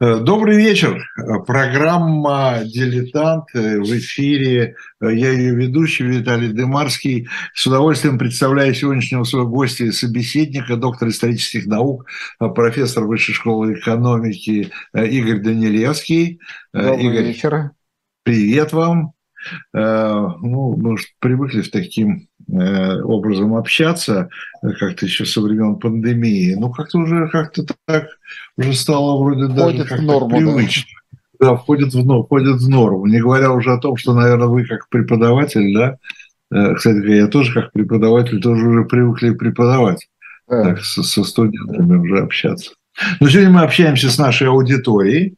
[0.00, 1.04] Э, добрый вечер.
[1.44, 4.76] Программа «Дилетант» в эфире.
[5.00, 7.26] Я ее ведущий Виталий Демарский.
[7.52, 12.06] С удовольствием представляю сегодняшнего своего гостя и собеседника, доктор исторических наук,
[12.38, 16.38] профессор Высшей школы экономики Игорь Данилевский.
[16.72, 17.70] Добрый Игорь, вечер.
[18.22, 19.17] Привет вам.
[19.74, 24.28] Э, ну, мы привыкли в таким э, образом общаться,
[24.62, 26.54] как-то еще со времен пандемии.
[26.54, 28.08] Ну, как-то уже как-то так
[28.56, 30.84] уже стало вроде даже как-то норму, привычно.
[31.40, 31.50] Да.
[31.50, 33.06] да, входит в, норму, входит в норму.
[33.06, 35.96] Не говоря уже о том, что, наверное, вы как преподаватель, да,
[36.52, 40.08] э, кстати, я тоже как преподаватель тоже уже привыкли преподавать,
[40.48, 40.64] да.
[40.64, 42.72] так, со, со студентами уже общаться.
[43.20, 45.34] Но сегодня мы общаемся с нашей аудиторией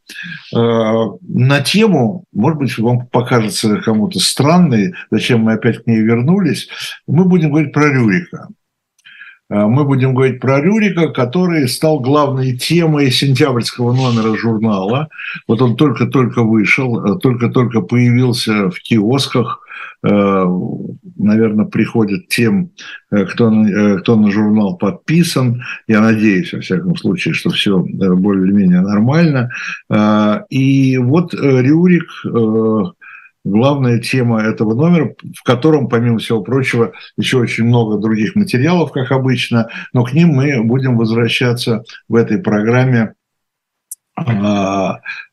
[0.54, 6.68] э, на тему, может быть, вам покажется кому-то странной, зачем мы опять к ней вернулись.
[7.06, 8.48] Мы будем говорить про Рюрика.
[9.50, 15.08] Э, мы будем говорить про Рюрика, который стал главной темой сентябрьского номера журнала.
[15.46, 19.60] Вот он только-только вышел, э, только-только появился в киосках.
[20.02, 20.44] Э,
[21.16, 22.70] наверное, приходит тем,
[23.10, 23.64] кто,
[24.00, 25.62] кто на журнал подписан.
[25.86, 29.50] Я надеюсь, во всяком случае, что все более-менее нормально.
[30.50, 32.08] И вот Рюрик
[33.44, 39.12] главная тема этого номера, в котором, помимо всего прочего, еще очень много других материалов, как
[39.12, 43.14] обычно, но к ним мы будем возвращаться в этой программе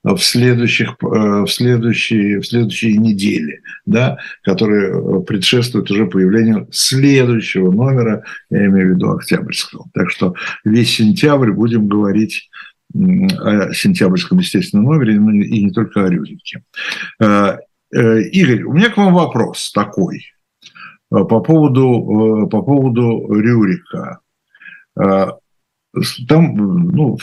[0.04, 8.24] в следующих э, в следующие в следующие недели, да, которые предшествуют уже появлению следующего номера,
[8.50, 9.86] я имею в виду октябрьского.
[9.94, 12.50] Так что весь сентябрь будем говорить
[12.94, 16.64] о сентябрьском, естественно, номере, и не только о Рюрике.
[17.22, 17.58] Э,
[17.94, 20.26] Э, Игорь, у меня к вам вопрос такой
[21.12, 24.20] э, по поводу, э, по поводу Рюрика.
[26.28, 27.18] Там, ну,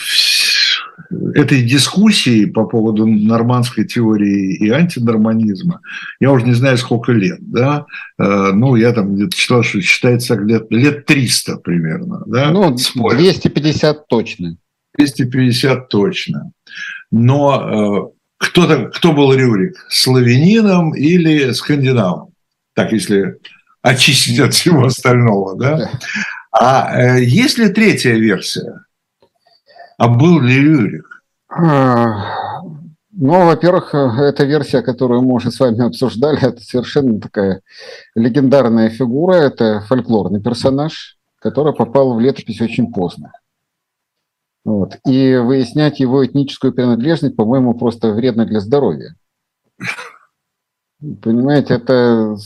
[1.34, 5.80] этой дискуссии по поводу нормандской теории и антинорманизма,
[6.20, 7.86] я уже не знаю, сколько лет, да,
[8.18, 12.50] ну, я там где-то читал, что считается лет, лет 300 примерно, да.
[12.50, 13.18] Ну, Спорят.
[13.18, 14.56] 250 точно.
[14.96, 16.52] 250 точно.
[17.10, 22.30] Но кто, кто был Рюрик, славянином или скандинавом?
[22.74, 23.38] Так, если
[23.82, 25.90] очистить от всего остального, да?
[26.50, 28.84] А э, есть ли третья версия?
[29.98, 31.13] А был ли Рюрик?
[31.56, 37.62] Ну, во-первых, эта версия, которую мы уже с вами обсуждали, это совершенно такая
[38.16, 43.32] легендарная фигура, это фольклорный персонаж, который попал в летопись очень поздно.
[44.64, 44.96] Вот.
[45.06, 49.14] И выяснять его этническую принадлежность, по-моему, просто вредно для здоровья.
[51.22, 52.36] Понимаете, это,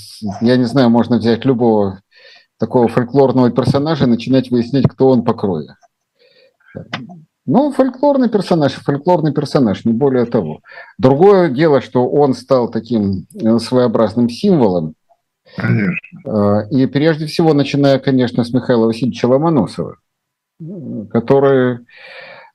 [0.41, 2.03] я не знаю, можно взять любого
[2.59, 5.77] такого фольклорного персонажа и начинать выяснять, кто он по крови.
[7.49, 10.61] Ну, фольклорный персонаж, фольклорный персонаж, не более того.
[10.99, 14.95] Другое дело, что он стал таким э, своеобразным символом.
[15.57, 16.21] Конечно.
[16.27, 19.97] Э, и прежде всего, начиная, конечно, с Михаила Васильевича Ломоносова
[21.11, 21.81] который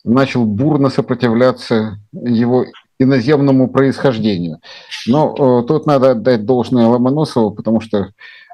[0.03, 2.65] начал бурно сопротивляться его
[2.99, 4.59] иноземному происхождению.
[5.07, 8.09] Но э, тут надо отдать должное Ломоносову, потому что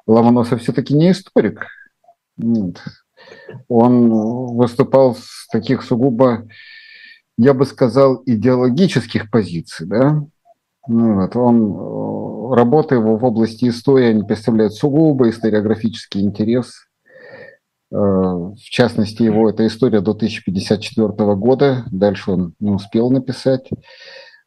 [0.07, 1.66] Ломоносов все-таки не историк.
[2.38, 2.81] Нет.
[3.68, 4.09] Он
[4.56, 6.47] выступал с таких сугубо,
[7.38, 9.88] я бы сказал, идеологических позиций.
[9.88, 10.24] Да?
[10.88, 11.35] Ну вот.
[11.35, 16.85] Он, э, работа его в области истории, они представляют сугубо историографический интерес–
[17.91, 23.69] Э, в частности, его эта история до 1054 года, дальше он не успел написать.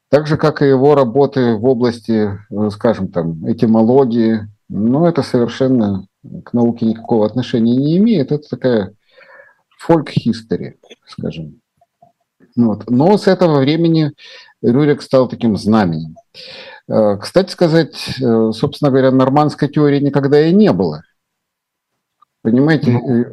[0.08, 6.06] Так же, как и его работы в области, э, скажем, там, этимологии, но это совершенно
[6.44, 8.32] к науке никакого отношения не имеет.
[8.32, 8.94] Это такая
[9.78, 11.60] фольк-хистори, скажем.
[12.56, 12.88] Вот.
[12.90, 14.12] Но с этого времени
[14.62, 16.16] Рюрик стал таким знаменем.
[16.88, 21.02] Э, кстати сказать, собственно говоря, нормандской теории никогда и не было–
[22.42, 23.24] Понимаете, ну,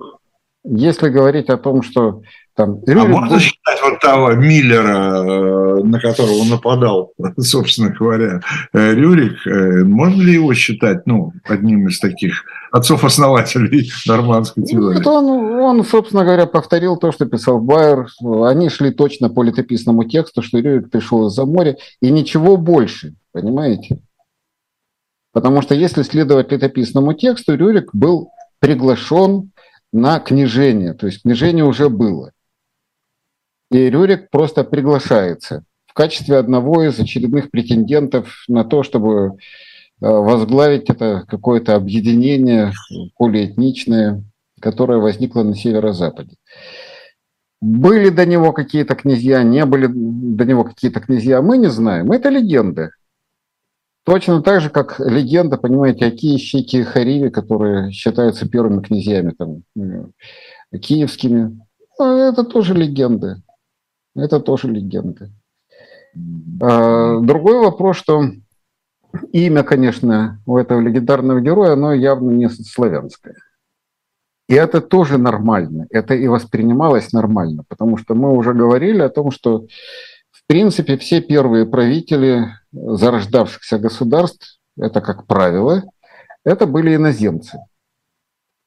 [0.64, 2.22] если говорить о том, что
[2.60, 2.82] там...
[2.86, 3.40] А можно был...
[3.40, 8.42] считать вот того Миллера, э, на которого нападал, собственно говоря,
[8.74, 14.98] э, Рюрик, э, можно ли его считать, ну, одним из таких отцов-основателей нормандской теории?
[14.98, 18.08] Нет, он, он, собственно говоря, повторил то, что писал Байер.
[18.44, 24.00] Они шли точно по летописному тексту, что Рюрик пришел из-за моря, и ничего больше, понимаете?
[25.32, 29.52] Потому что если следовать летописному тексту, Рюрик был приглашен
[29.94, 32.34] на княжение, то есть княжение уже было.
[33.72, 39.32] И Рюрик просто приглашается в качестве одного из очередных претендентов на то, чтобы э,
[40.00, 42.72] возглавить это какое-то объединение
[43.18, 44.24] полиэтничное,
[44.60, 46.36] которое возникло на северо-западе.
[47.62, 52.12] Были до него какие-то князья, не были до него какие-то князья, мы не знаем.
[52.12, 52.92] Это легенды.
[54.06, 60.78] Точно так же, как легенда, понимаете, Акиищики и Хариви, которые считаются первыми князьями там, э,
[60.80, 61.60] киевскими.
[62.00, 63.36] А это тоже легенды.
[64.16, 65.32] Это тоже легенды.
[66.62, 68.24] А, другой вопрос, что
[69.32, 73.36] имя, конечно, у этого легендарного героя, оно явно не славянское.
[74.48, 79.30] И это тоже нормально, это и воспринималось нормально, потому что мы уже говорили о том,
[79.30, 79.68] что
[80.32, 85.84] в принципе все первые правители зарождавшихся государств, это как правило,
[86.44, 87.60] это были иноземцы.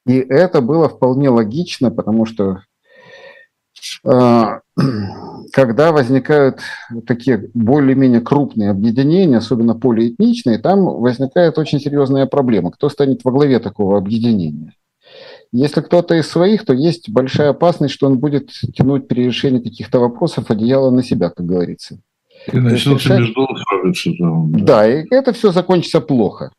[0.07, 2.63] И это было вполне логично, потому что
[4.05, 4.61] э,
[5.53, 6.61] когда возникают
[7.07, 12.71] такие более-менее крупные объединения, особенно полиэтничные, там возникает очень серьезная проблема.
[12.71, 14.75] Кто станет во главе такого объединения?
[15.53, 20.01] Если кто-то из своих, то есть большая опасность, что он будет тянуть при решении каких-то
[20.01, 21.99] вопросов одеяло на себя, как говорится.
[22.51, 23.21] И начнутся решать...
[23.21, 24.11] междоусобицы.
[24.19, 24.65] Да.
[24.65, 26.53] да, и это все закончится плохо.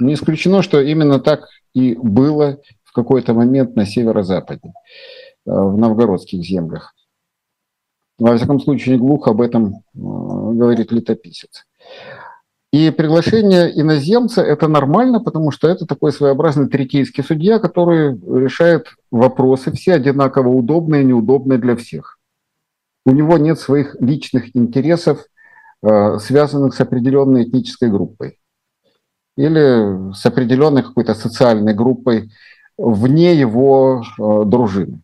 [0.00, 4.72] Не исключено, что именно так и было в какой-то момент на северо-западе, э,
[5.46, 6.94] в новгородских землях.
[8.18, 11.64] Во всяком случае, не глухо об этом э, говорит летописец.
[12.72, 19.72] И приглашение иноземца– это нормально, потому что это такой своеобразный третейский судья, который решает вопросы,
[19.72, 22.18] все одинаково удобные и неудобные для всех.
[23.06, 25.24] У него нет своих личных интересов,
[25.82, 28.38] э, связанных с определенной этнической группой
[29.38, 32.30] или с определенной какой-то социальной группой
[32.76, 35.00] вне его э, дружины.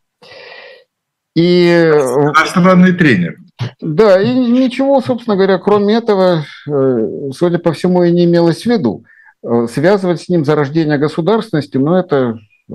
[1.35, 1.67] И...
[1.67, 3.37] Иностранный тренер.
[3.81, 8.67] Да, и ничего, собственно говоря, кроме этого, э, судя по всему, и не имелось в
[8.67, 9.05] виду.
[9.43, 12.39] Э, связывать с ним зарождение государственности, ну, это
[12.69, 12.75] э,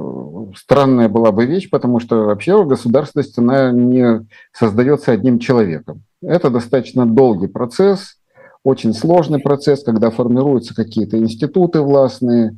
[0.55, 6.03] странная была бы вещь, потому что вообще государственность, она не создается одним человеком.
[6.21, 8.15] Это достаточно долгий процесс,
[8.63, 12.57] очень сложный процесс, когда формируются какие-то институты властные,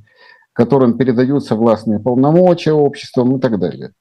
[0.53, 3.91] которым передаются властные полномочия обществом и так далее.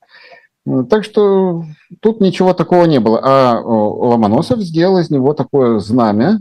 [0.88, 1.64] Так что
[2.00, 3.20] тут ничего такого не было.
[3.22, 6.40] А Ломоносов сделал из него такое знамя,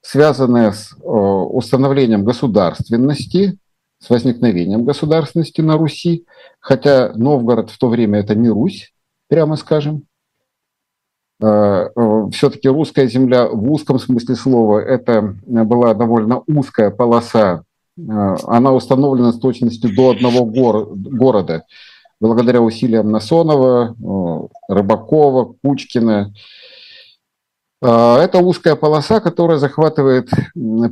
[0.00, 3.58] связанное с установлением государственности,
[3.98, 6.26] с возникновением государственности на Руси,
[6.60, 8.92] хотя Новгород в то время это не Русь,
[9.28, 10.04] прямо скажем.
[11.42, 11.88] А,
[12.30, 17.64] Все-таки русская земля в узком смысле слова это была довольно узкая полоса.
[18.08, 21.64] А, она установлена с точностью до одного гор- города
[22.20, 23.96] благодаря усилиям Насонова,
[24.68, 26.32] Рыбакова, Кучкина.
[27.82, 30.30] А, это узкая полоса, которая захватывает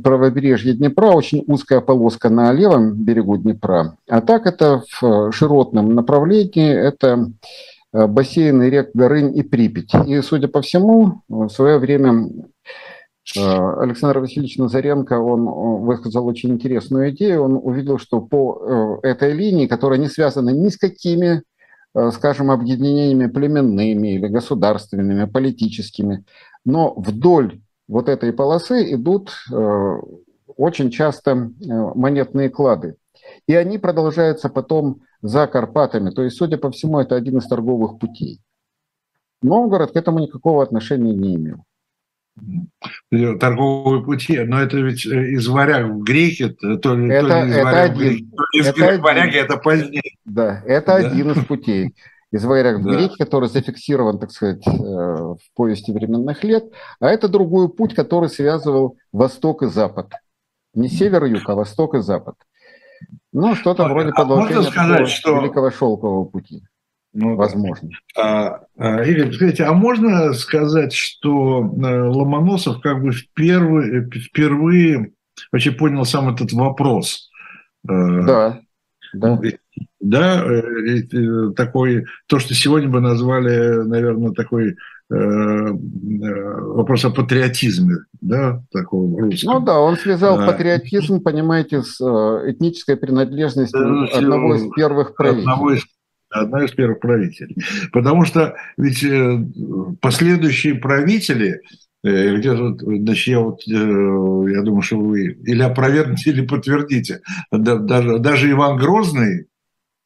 [0.03, 3.97] правобережье Днепра, очень узкая полоска на левом берегу Днепра.
[4.07, 7.31] А так это в широтном направлении, это
[7.91, 9.93] э, бассейны рек Горынь и Припять.
[10.07, 12.54] И, судя по всему, в свое время Э,
[13.33, 15.45] Александр Васильевич Назаренко, он
[15.83, 17.43] высказал очень интересную идею.
[17.43, 21.41] Он увидел, что по э, этой линии, которая не связана ни с какими,
[21.95, 26.23] э, скажем, объединениями племенными или государственными, политическими,
[26.65, 29.31] но вдоль вот этой полосы идут
[30.57, 32.95] очень часто монетные клады.
[33.47, 36.09] И они продолжаются потом за Карпатами.
[36.09, 38.41] То есть, судя по всему, это один из торговых путей.
[39.43, 41.65] Новгород к этому никакого отношения не имел
[43.39, 47.49] торговые пути, но это ведь э, из варяг в греки, то ли, это, то ли
[47.49, 50.15] из это варяг в греки, то ли из это варяги, это позднее.
[50.25, 50.95] Да, это да.
[50.95, 51.95] один из путей.
[52.31, 52.91] Из варяг в да.
[52.91, 56.65] греки, который зафиксирован, так сказать, э, в повести временных лет,
[56.99, 60.11] а это другой путь, который связывал Восток и Запад.
[60.73, 62.35] Не север и юг, а Восток и Запад.
[63.31, 65.39] Ну, что-то вроде а продолжения сказать, что...
[65.39, 66.63] Великого Шелкового пути.
[67.17, 67.89] Ну, Возможно.
[68.17, 75.13] А, а, Игорь, скажите, а можно сказать, что э, Ломоносов как бы впервые, впервые
[75.49, 77.29] вообще понял сам этот вопрос?
[77.87, 78.59] Э, да.
[79.13, 79.39] Да.
[80.01, 84.75] Да, э, такой, то, что сегодня бы назвали, наверное, такой
[85.07, 89.59] вопрос о патриотизме, да, такого русского.
[89.59, 95.43] Ну да, он связал а, патриотизм, понимаете, с этнической принадлежностью да, одного из первых правителей.
[95.43, 95.83] Одного из
[96.41, 97.55] одна из первых правителей.
[97.91, 99.39] Потому что ведь э,
[100.01, 101.61] последующие правители,
[102.03, 108.19] э, где-то, значит, я вот, э, я думаю, что вы или опровергнете, или подтвердите, даже,
[108.19, 109.47] даже Иван Грозный,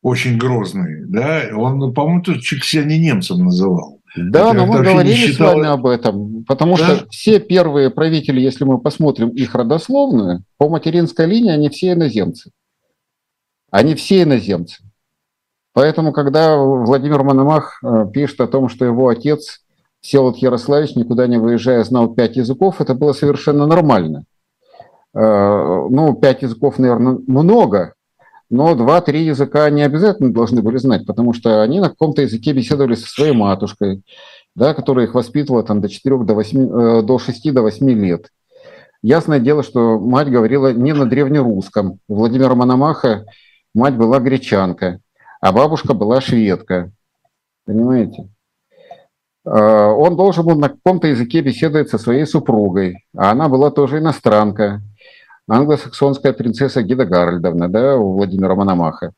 [0.02, 4.00] очень грозный, да, он, по-моему, чуть себя не немцем называл.
[4.16, 5.52] Да, но мы говорили считал...
[5.52, 6.96] с вами об этом, потому да?
[6.96, 12.52] что все первые правители, если мы посмотрим их родословную, по материнской линии они все иноземцы.
[13.72, 14.89] Они все иноземцы.
[15.74, 19.62] Поэтому, когда Владимир Мономах э, пишет о том, что его отец
[20.02, 24.24] Всеволод Ярославич, никуда не выезжая, знал пять языков, это было совершенно нормально.
[25.14, 27.94] Э, ну, пять языков, наверное, много,
[28.50, 32.96] но два-три языка не обязательно должны были знать, потому что они на каком-то языке беседовали
[32.96, 34.02] со своей матушкой,
[34.56, 38.32] да, которая их воспитывала там, до, 4, до, 8, до 6 до 8 лет.
[39.02, 42.00] Ясное дело, что мать говорила не на древнерусском.
[42.08, 43.26] У Владимира Мономаха
[43.74, 45.00] мать была гречанка,
[45.40, 46.92] а бабушка была шведка.
[47.66, 48.30] Понимаете?
[49.46, 54.00] А, он должен был на каком-то языке беседовать со своей супругой, а она была тоже
[54.00, 54.82] иностранка,
[55.48, 59.14] англосаксонская принцесса Гида Гарольдовна, да, у Владимира Мономаха.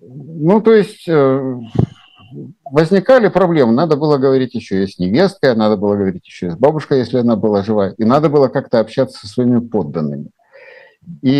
[0.00, 1.60] Ну, то есть э,
[2.70, 3.72] возникали проблемы.
[3.72, 7.18] Надо было говорить еще и с невесткой, надо было говорить еще и с бабушкой, если
[7.18, 10.30] она была жива, и надо было как-то общаться со своими подданными.
[11.22, 11.32] И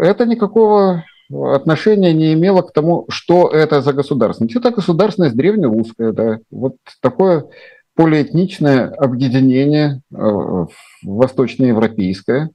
[0.00, 4.56] это никакого отношения не имело к тому, что это за государственность.
[4.56, 6.38] Это государственность древнерусская, да.
[6.50, 7.46] Вот такое
[7.94, 10.66] полиэтничное объединение э,
[11.02, 12.50] восточноевропейское,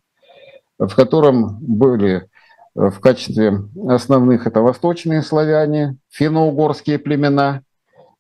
[0.78, 7.62] в котором были э, в качестве основных это восточные славяне, финно-угорские племена,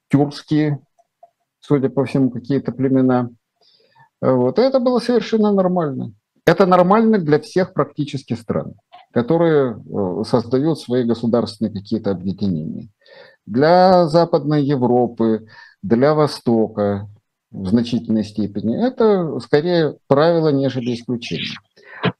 [0.09, 0.79] тюркские,
[1.59, 3.29] судя по всему, какие-то племена.
[4.21, 4.59] Вот.
[4.59, 6.13] это было совершенно нормально.
[6.45, 8.73] Это нормально для всех практически стран
[9.11, 12.89] которые э, создают свои государственные какие-то объединения.
[13.45, 15.47] Для Западной Европы,
[15.81, 17.07] для Востока
[17.51, 21.57] в значительной степени это скорее правило, нежели исключение.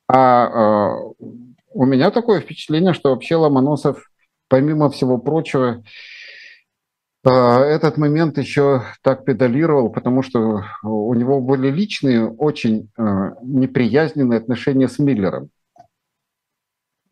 [0.08, 1.25] А э,
[1.74, 4.10] у меня такое впечатление, что вообще Ломоносов,
[4.48, 5.84] помимо всего прочего,
[7.24, 12.89] э, этот момент еще так педалировал, потому что у него были личные, очень
[13.43, 15.51] неприязненные отношения с Миллером.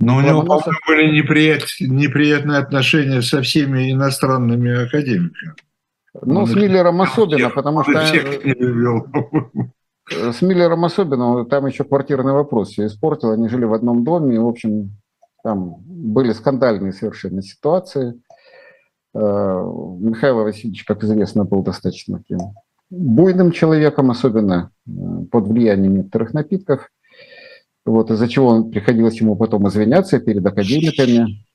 [0.07, 1.63] Но у него, по-моему, были неприят...
[1.81, 5.53] неприятные отношения со всеми иностранными академиками.
[6.21, 8.05] Ну, Он с Миллером особенно, всех, потому что...
[8.05, 13.31] Всех не С Миллером особенно, там еще квартирный вопрос все испортил.
[13.31, 14.97] Они жили в одном доме, и, в общем,
[15.43, 18.13] там были скандальные совершенно ситуации.
[19.13, 22.39] Э, Михаил Васильевич, как известно, был достаточно таким
[22.89, 24.91] буйным человеком, особенно э,
[25.29, 26.89] под влиянием некоторых напитков
[27.87, 31.45] вот, из-за чего приходилось ему потом извиняться перед академиками,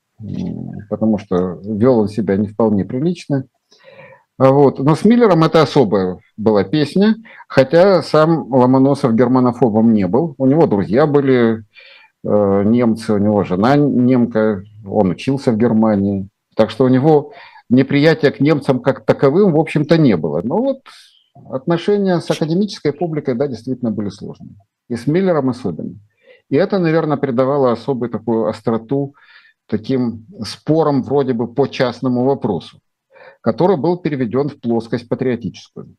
[0.89, 3.45] потому что вел он себя не вполне прилично.
[4.37, 4.79] А вот.
[4.79, 7.15] Но с Миллером это особая была песня,
[7.47, 10.33] хотя сам Ломоносов германофобом не был.
[10.37, 11.63] У него друзья были
[12.23, 16.29] э, немцы, у него жена немка, он учился в Германии.
[16.55, 17.33] Так что у него
[17.69, 20.41] неприятия к немцам как таковым, в общем-то, не было.
[20.43, 20.79] Но вот
[21.51, 24.55] отношения с академической публикой, да, действительно были сложные.
[24.89, 25.95] И с Миллером особенно.
[26.53, 29.15] И это, наверное, придавало особую такую остроту
[29.65, 32.79] таким спорам вроде бы по частному вопросу,
[33.41, 35.95] который был переведен в плоскость патриотическую.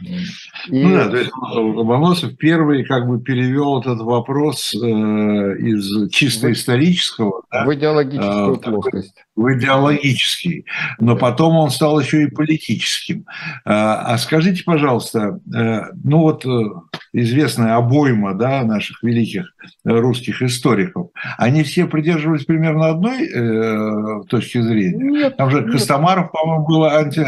[0.00, 0.82] И...
[0.82, 7.42] Ну да, то есть Ломоносов первый как бы перевел этот вопрос э, из чисто исторического
[7.50, 9.14] да, в идеологическую э, плоскость.
[9.36, 10.66] В идеологический.
[10.98, 13.26] Но потом он стал еще и политическим.
[13.64, 16.48] Э, а скажите, пожалуйста, э, ну вот э,
[17.12, 19.46] известная обойма да, наших великих
[19.84, 24.96] русских историков, они все придерживались примерно одной э, точки зрения?
[24.96, 25.72] Нет, Там же нет.
[25.72, 27.20] Костомаров, по-моему, был анти,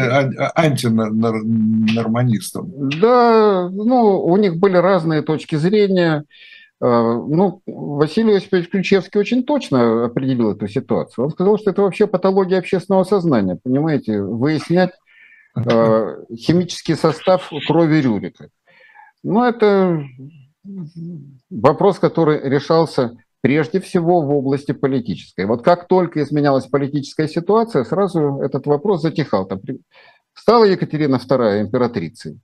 [0.55, 2.58] антинорманистом.
[2.65, 6.25] Да, ну, у них были разные точки зрения.
[6.81, 11.25] Э, ну, Василий Осипович Ключевский очень точно определил эту ситуацию.
[11.25, 14.91] Он сказал, что это вообще патология общественного сознания, понимаете, выяснять
[15.55, 18.49] э, химический состав крови Рюрика.
[19.23, 20.01] Ну, это
[21.49, 25.45] вопрос, который решался прежде всего в области политической.
[25.45, 29.45] Вот как только изменялась политическая ситуация, сразу этот вопрос затихал.
[29.45, 29.59] Там
[30.33, 32.39] стала Екатерина II императрицей.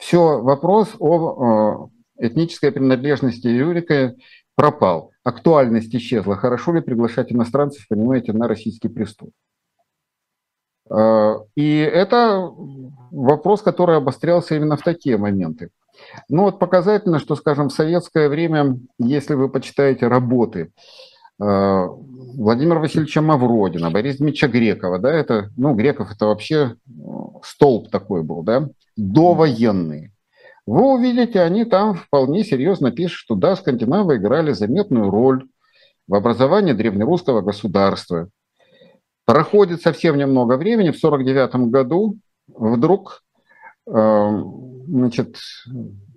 [0.00, 4.14] Все, вопрос о этнической принадлежности Рюрика
[4.56, 5.12] пропал.
[5.22, 6.36] Актуальность исчезла.
[6.36, 9.30] Хорошо ли приглашать иностранцев, понимаете, на российский престол?
[10.88, 12.50] А, и это
[13.10, 15.68] вопрос, который обострялся именно в такие моменты.
[16.30, 20.72] Ну вот показательно, что, скажем, в советское время, если вы почитаете работы
[21.38, 21.86] э,
[22.38, 26.72] Владимира Васильевича Мавродина, Бориса Дмитриевича Грекова, да, это, ну, Греков это вообще э,
[27.44, 30.12] столб такой был, да, довоенные.
[30.66, 35.46] Вы увидите, они там вполне серьезно пишут, что да, скандинавы играли заметную роль
[36.06, 38.28] в образовании древнерусского государства.
[39.24, 42.16] Проходит совсем немного времени, в 1949 году
[42.48, 43.22] вдруг
[43.92, 45.36] Эм, значит,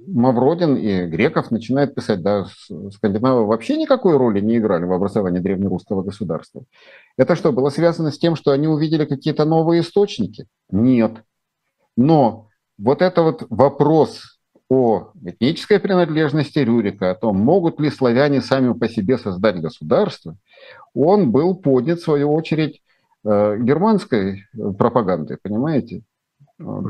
[0.06, 2.46] Мавродин и Греков начинают писать, да,
[2.92, 6.64] скандинавы вообще никакой роли не играли в образовании древнерусского государства.
[7.18, 10.48] Это что, было связано с тем, что они увидели какие-то новые источники?
[10.72, 11.24] Нет.
[11.96, 14.40] Но вот это вот вопрос
[14.70, 20.36] о этнической принадлежности Рюрика, о том, могут ли славяне сами по себе создать государство,
[20.96, 22.82] он был поднят, в свою очередь,
[23.24, 24.46] э, германской
[24.78, 26.02] пропагандой, понимаете?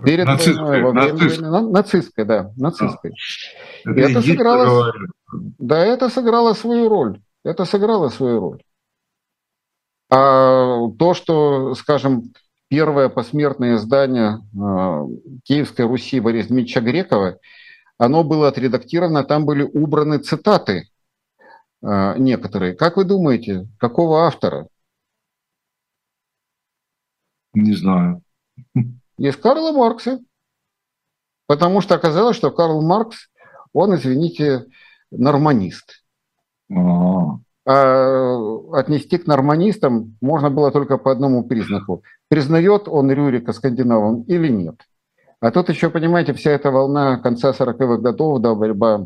[0.05, 1.49] Перед нацистской, войной, во время нацистской.
[1.49, 3.11] войны, нацистской, да, нацистской.
[3.85, 4.93] А, И это сыграло,
[5.57, 7.21] да, это сыграло свою роль.
[7.43, 8.63] Это сыграло свою роль.
[10.15, 12.33] А то, что, скажем,
[12.67, 17.39] первое посмертное издание э, Киевской Руси Бориса Дмитриевича Грекова,
[17.97, 20.87] оно было отредактировано, там были убраны цитаты
[21.81, 22.75] э, некоторые.
[22.75, 24.67] Как вы думаете, какого автора?
[27.55, 28.21] Не знаю.
[29.17, 30.19] Из Карла Маркса.
[31.47, 33.29] Потому что оказалось, что Карл Маркс,
[33.73, 34.67] он, извините,
[35.09, 36.03] норманист.
[36.69, 37.42] А-а-а.
[37.65, 42.03] А отнести к норманистам можно было только по одному признаку.
[42.29, 44.81] Признает он Рюрика скандинавом или нет.
[45.39, 49.05] А тут еще, понимаете, вся эта волна конца 40-х годов, да, борьба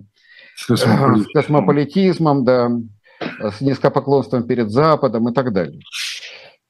[0.56, 2.72] с космополитизмом, с космополитизмом да,
[3.52, 5.82] с низкопоклонством перед Западом и так далее.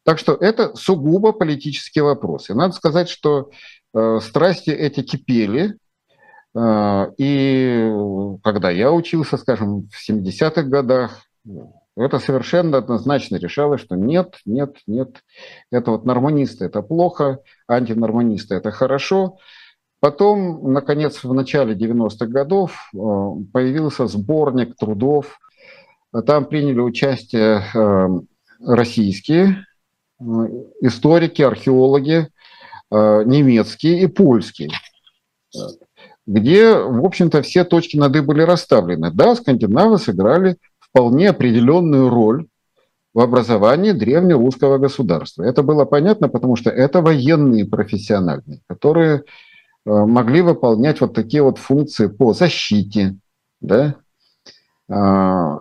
[0.04, 2.50] Так что это сугубо политический вопрос.
[2.50, 3.50] И надо сказать, что
[3.94, 5.76] э, страсти эти кипели,
[6.56, 7.92] э, и
[8.44, 11.27] когда я учился, скажем, в 70-х годах,
[11.96, 15.24] это совершенно однозначно решалось, что нет, нет, нет,
[15.72, 19.38] это вот норманисты– это плохо, антинорманисты– это хорошо.
[20.00, 22.98] Потом, наконец, в начале 90-х годов э,
[23.52, 25.40] появился сборник трудов.
[26.28, 28.08] Там приняли участие э,
[28.64, 29.66] российские
[30.20, 30.24] э,
[30.82, 32.30] историки, археологи,
[32.90, 34.70] немецкие и польские,
[36.26, 39.12] где, в общем-то, все точки над «и» были расставлены.
[39.12, 40.56] Да, скандинавы сыграли
[40.98, 42.48] вполне определенную роль
[43.14, 45.44] в образовании древнерусского государства.
[45.44, 49.22] Это было понятно, потому что это военные профессиональные, которые э,
[49.86, 53.16] могли выполнять вот такие вот функции по защите,
[53.62, 53.96] да,
[54.90, 55.60] а,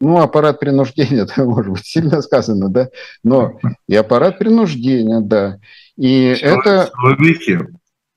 [0.00, 2.90] ну, аппарат принуждения, это может быть сильно сказано, да,
[3.22, 5.58] но и аппарат принуждения, да.
[5.96, 6.90] И Человек, это...
[6.92, 7.58] Человеки.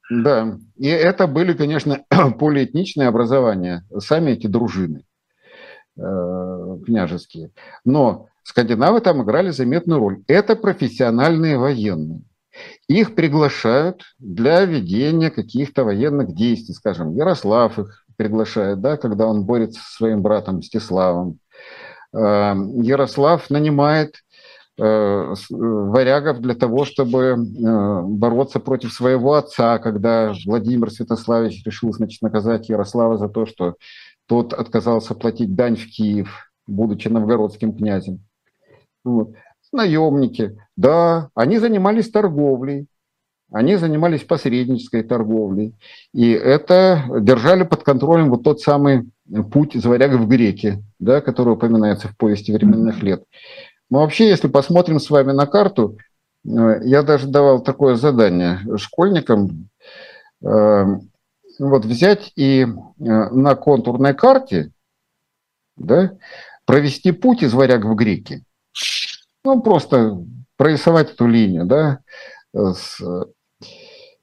[0.10, 2.04] Да, и это были, конечно,
[2.40, 5.04] полиэтничные образования, сами эти дружины.
[6.00, 7.50] Э, княжеские.
[7.84, 10.24] Но скандинавы там играли заметную роль.
[10.28, 12.22] Это профессиональные военные.
[12.88, 19.82] Их приглашают для ведения каких-то военных действий, скажем, Ярослав их приглашает, да, когда он борется
[19.82, 21.40] со своим братом Мстиславом.
[22.14, 24.18] Э, Ярослав нанимает
[24.78, 32.70] э, варягов для того, чтобы бороться против своего отца, когда Владимир Святославич решил значит, наказать
[32.70, 33.78] Ярослава за то, что
[34.28, 38.20] тот отказался платить дань в Киев, будучи новгородским князем.
[39.04, 39.34] Вот.
[39.72, 42.88] Наемники, да, они занимались торговлей,
[43.52, 45.76] они занимались посреднической торговлей.
[46.14, 49.10] И это держали под контролем вот тот самый
[49.52, 53.24] путь из варягов в греки, да, который упоминается в повести временных лет.
[53.90, 55.98] Но вообще, если посмотрим с вами на карту,
[56.46, 59.70] э, я даже давал такое задание школьникам.
[61.60, 62.66] Вот взять и э,
[63.00, 64.72] на контурной карте
[65.78, 66.18] да,
[66.66, 68.44] провести путь из варяг в греки.
[69.44, 70.18] Ну, просто
[70.58, 72.00] прорисовать эту линию, да,
[72.54, 73.00] с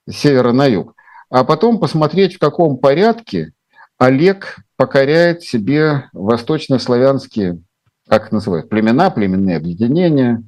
[0.09, 0.95] севера на юг.
[1.31, 3.53] А потом посмотреть, в каком порядке
[3.99, 7.61] Олег покоряет себе восточнославянские,
[8.09, 10.43] как называют, племена, племенные объединения.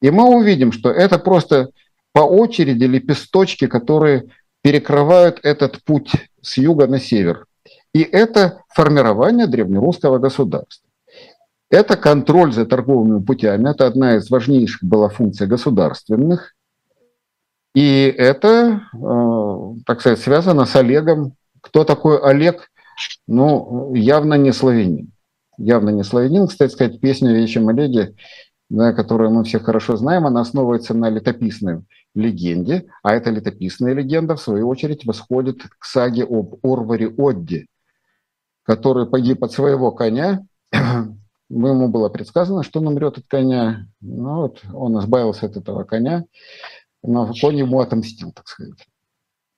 [0.00, 1.70] И мы увидим, что это просто
[2.12, 4.30] по очереди лепесточки, которые
[4.68, 7.46] перекрывают этот путь с юга на север.
[7.94, 10.86] И это формирование древнерусского государства.
[11.70, 16.54] Это контроль за торговыми путями, это одна из важнейших была функций государственных.
[17.74, 21.32] И это, э, так сказать, связано с Олегом.
[21.62, 22.68] Кто такой Олег?
[23.26, 25.12] Ну, явно не славянин.
[25.56, 26.46] Явно не славянин.
[26.46, 28.16] Кстати сказать, песня о Вечем Олеге,
[28.68, 34.36] да, которую мы все хорошо знаем, она основывается на летописной легенде, а эта летописная легенда,
[34.36, 37.66] в свою очередь, восходит к саге об Орваре Одде,
[38.62, 40.46] который погиб от своего коня.
[41.48, 43.86] Ему было предсказано, что он умрет от коня.
[44.00, 46.24] Ну, вот он избавился от этого коня,
[47.02, 48.86] но конь ему отомстил, так сказать.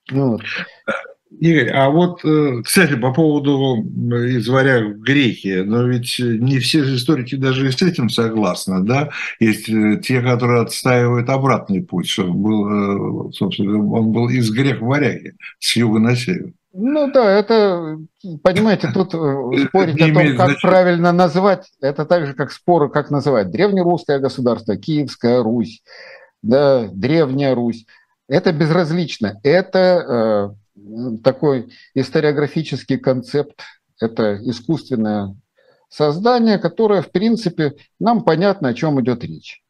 [0.09, 0.41] Ну, вот.
[1.39, 6.83] Игорь, а вот, э, кстати, по поводу из варяг в грехи, но ведь не все
[6.83, 9.09] же историки даже с этим согласны, да?
[9.39, 14.81] Есть э, те, которые отстаивают обратный путь, что был, э, собственно, он был из грех
[14.81, 16.51] варяги, с юга на север.
[16.73, 17.97] Ну да, это,
[18.43, 23.09] понимаете, тут э, спорить о том, как правильно называть, это так же, как споры, как
[23.09, 25.81] называть древнерусское государство, Киевская Русь,
[26.41, 27.85] да, Древняя Русь.
[28.29, 29.39] Это безразлично.
[29.43, 30.60] Это э,
[31.23, 33.61] такой историографический концепт,
[33.99, 35.35] это искусственное
[35.89, 39.61] создание, которое, в принципе, нам понятно, о чем идет речь.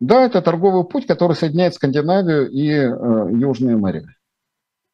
[0.00, 2.88] Да, это торговый путь, который соединяет Скандинавию и э,
[3.32, 4.04] Южные моря.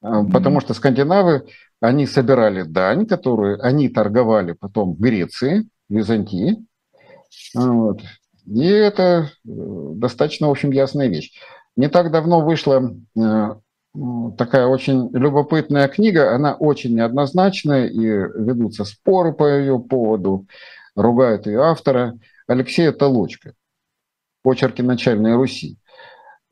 [0.01, 1.47] А, потому что скандинавы,
[1.81, 6.65] они собирали дань, которую они торговали потом в Греции, Византии.
[7.57, 8.03] А, вот.
[8.47, 11.33] И это э, достаточно, в общем, ясная вещь.
[11.77, 13.55] Не так давно вышла э,
[14.37, 20.47] такая очень любопытная книга, она очень неоднозначная, и ведутся споры по ее поводу,
[20.95, 23.55] ругают ее автора, Алексея Толочка.
[24.43, 25.79] «Почерки начальной Руси».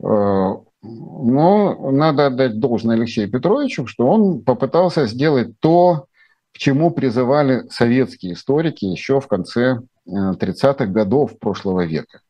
[0.02, 6.06] Э, но надо отдать должное Алексею Петровичу, что он попытался сделать то,
[6.52, 12.20] к чему призывали советские историки еще в конце 30-х э, годов прошлого века,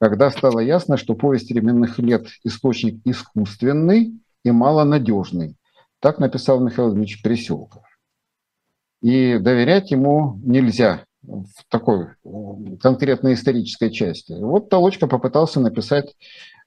[0.00, 4.12] когда стало ясно, что повесть временных лет– источник искусственный
[4.44, 5.56] и малонадежный.
[6.00, 7.82] Так написал Михаил Ильич Переселков.
[9.00, 12.08] И доверять ему нельзя в такой
[12.80, 14.32] конкретной исторической части.
[14.32, 16.14] Вот Толочка попытался написать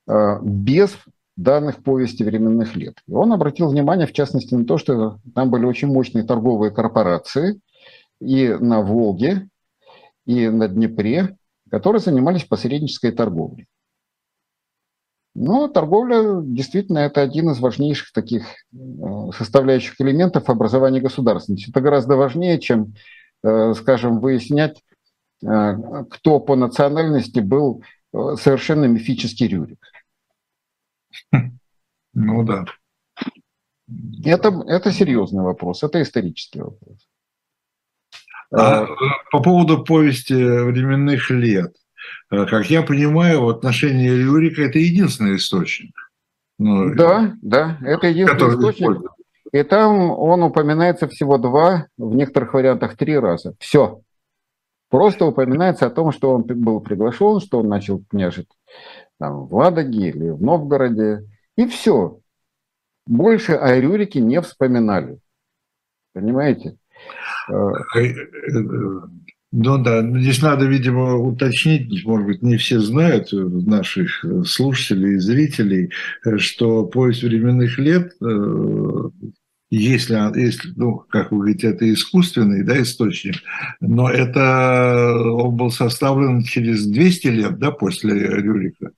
[0.08, 0.98] Э, без
[1.36, 2.96] данных повести временных лет.
[3.08, 7.60] И он обратил внимание, в частности, на то, что там были очень мощные торговые корпорации
[8.20, 9.48] и на Волге,
[10.26, 11.38] и на Днепре,
[11.70, 13.68] которые занимались посреднической торговлей.
[15.40, 18.78] Но торговля действительно это один из важнейших таких э,
[19.38, 21.70] составляющих элементов образования государственности.
[21.70, 22.96] Это гораздо важнее, чем,
[23.44, 24.84] э, скажем, выяснять,
[25.40, 29.78] кто по национальности был совершенно мифический Рюрик.
[32.16, 32.66] Ну да.
[34.26, 37.08] Это, это серьезный вопрос, это исторический вопрос.
[38.52, 38.88] А,
[39.32, 41.87] по поводу повести временных лет, э,
[42.30, 45.96] как я понимаю, в отношении Юрика это единственный источник.
[46.60, 49.12] Ну, да, да, это единственный источник.
[49.54, 53.56] И там он упоминается всего два, в некоторых вариантах три раза.
[53.60, 54.02] Все.
[54.90, 58.50] Просто упоминается о том, что он был приглашен, что он начал княжить
[59.20, 62.20] там, в Ладоге или в Новгороде, и все.
[63.06, 65.20] Больше о Рюрике не вспоминали.
[66.14, 66.78] Понимаете?
[69.54, 75.92] Ну да, здесь надо, видимо, уточнить, может быть, не все знают, наших слушателей и зрителей,
[76.38, 79.10] что «Поезд временных лет», э,
[79.70, 83.36] если, если, ну, как вы говорите, это искусственный да, источник,
[83.80, 88.92] но это он был составлен через 200 лет да, после Рюрика.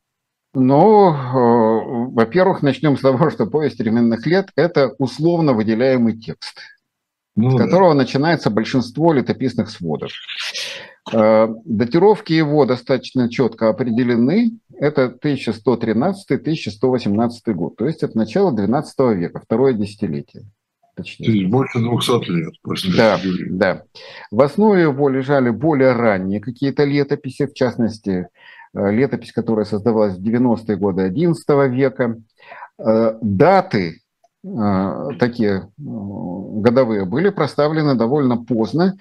[0.56, 6.58] Ну, э, во-первых, начнем с того, что повесть временных лет– это условно выделяемый текст,
[7.36, 8.00] ну, с которого да.
[8.00, 10.12] начинается большинство летописных сводов.
[11.14, 14.58] Э, датировки его достаточно четко определены.
[14.78, 20.46] Это 1113-1118 год, то есть это начало XII века, второе десятилетие.
[20.96, 21.48] Точнее.
[21.48, 23.84] Больше 200 лет после Да, да.
[24.32, 28.28] В основе его лежали более ранние какие-то летописи, в частности,
[28.74, 32.18] Э, летопись, которая создавалась в 90-е годы XI века.
[32.78, 34.02] Э, даты
[34.44, 38.98] такие годовые были проставлены довольно поздно.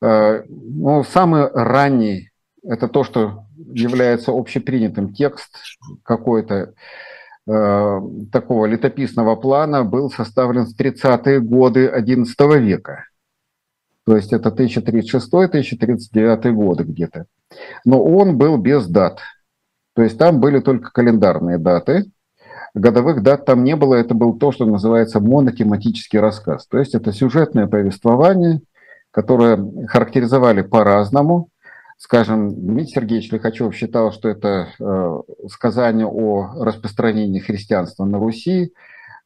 [0.00, 2.30] Но самый ранний–
[2.62, 5.56] это то, что является общепринятым текст
[6.02, 6.74] какой-то
[7.46, 13.04] такого летописного плана был составлен в 30-е годы XI века.
[14.06, 17.26] То есть это 1036-1039 годы где-то
[17.84, 19.20] но он был без дат.
[19.94, 22.04] То есть там были только календарные даты,
[22.74, 26.66] годовых дат там не было, это был то, что называется монотематический рассказ.
[26.66, 28.60] То есть это сюжетное повествование,
[29.10, 31.48] которое характеризовали по-разному.
[31.96, 38.72] Скажем, Дмитрий Сергеевич Лихачев считал, что это э, сказание о распространении христианства на Руси.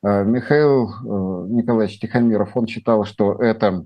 [0.04, 3.84] Э, Михаил э, Николаевич Тихомиров, он считал, что это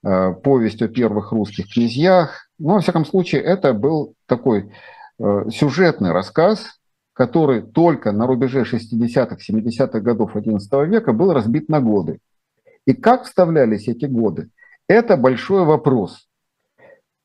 [0.00, 2.48] повесть о первых русских князьях.
[2.58, 4.72] Но, во всяком случае, это был такой
[5.18, 6.77] сюжетный рассказ,
[7.18, 12.20] который только на рубеже 60-х, 70-х годов XI века был разбит на годы.
[12.86, 14.50] И как вставлялись эти годы,
[14.88, 16.28] это большой вопрос.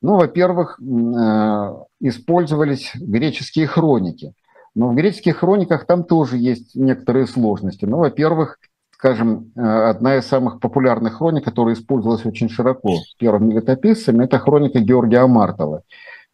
[0.02, 4.34] Ну, во-первых, э, использовались греческие хроники.
[4.74, 7.84] Но в греческих хрониках там тоже есть некоторые сложности.
[7.84, 8.58] Ну, во-первых,
[8.90, 14.80] скажем, э, одна из самых популярных хроник, которая использовалась очень широко первыми летописцами, это хроника
[14.80, 15.82] Георгия Мартова.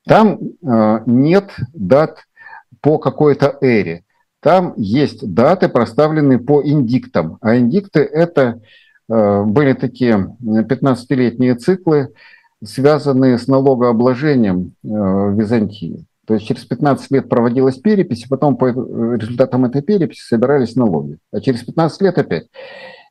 [0.06, 2.24] Там э, нет дат
[2.80, 4.04] по какой-то эре.
[4.40, 7.38] Там есть даты, проставленные по индиктам.
[7.40, 8.61] А индикты– это
[9.09, 12.14] были такие 15-летние циклы,
[12.64, 16.04] связанные с налогообложением в Византии.
[16.26, 21.18] То есть через 15 лет проводилась перепись, и потом по результатам этой переписи собирались налоги.
[21.33, 22.46] А через 15 лет опять.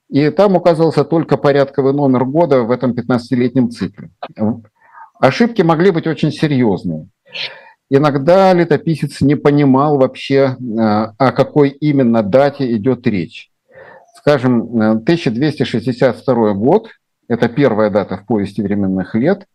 [0.10, 4.10] И там указывался только порядковый номер года в этом 15-летнем цикле.
[5.20, 7.08] Ошибки могли быть очень серьезные.
[7.90, 10.76] Иногда летописец не понимал вообще, э,
[11.18, 13.52] о какой именно дате идет речь.
[14.16, 16.90] Скажем, 1262 год–
[17.28, 19.48] это первая дата в повести временных лет.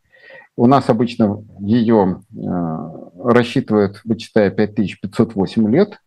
[0.57, 2.40] У нас обычно ее э,
[3.23, 6.01] рассчитывают, вычитая 5508 лет.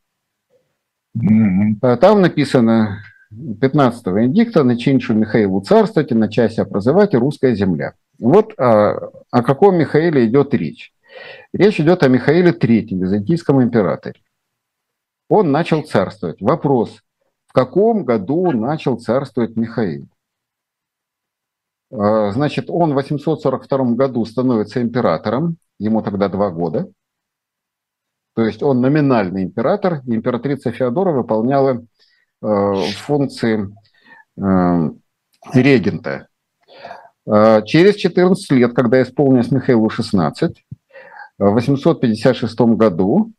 [1.18, 1.98] Mm-hmm.
[1.98, 7.94] Там написано 15-го индикта «Начиншу Михаилу царствовать и начася прозывать русская земля».
[8.20, 10.94] Вот о, о каком Михаиле идет речь.
[11.54, 14.22] Речь идет о Михаиле III, византийском императоре.
[15.30, 16.42] Он начал царствовать.
[16.42, 17.02] Вопрос,
[17.48, 20.08] в каком году начал царствовать Михаил?
[21.92, 26.90] А, значит, он в 842 году становится императором, ему тогда два года.
[28.36, 31.84] То есть он номинальный император, императрица Феодора выполняла
[32.42, 33.68] э, функции
[34.38, 34.90] э,
[35.54, 36.28] регента.
[37.26, 40.64] А, через 14 лет, когда исполнилось Михаилу 16,
[41.40, 43.32] в 856 году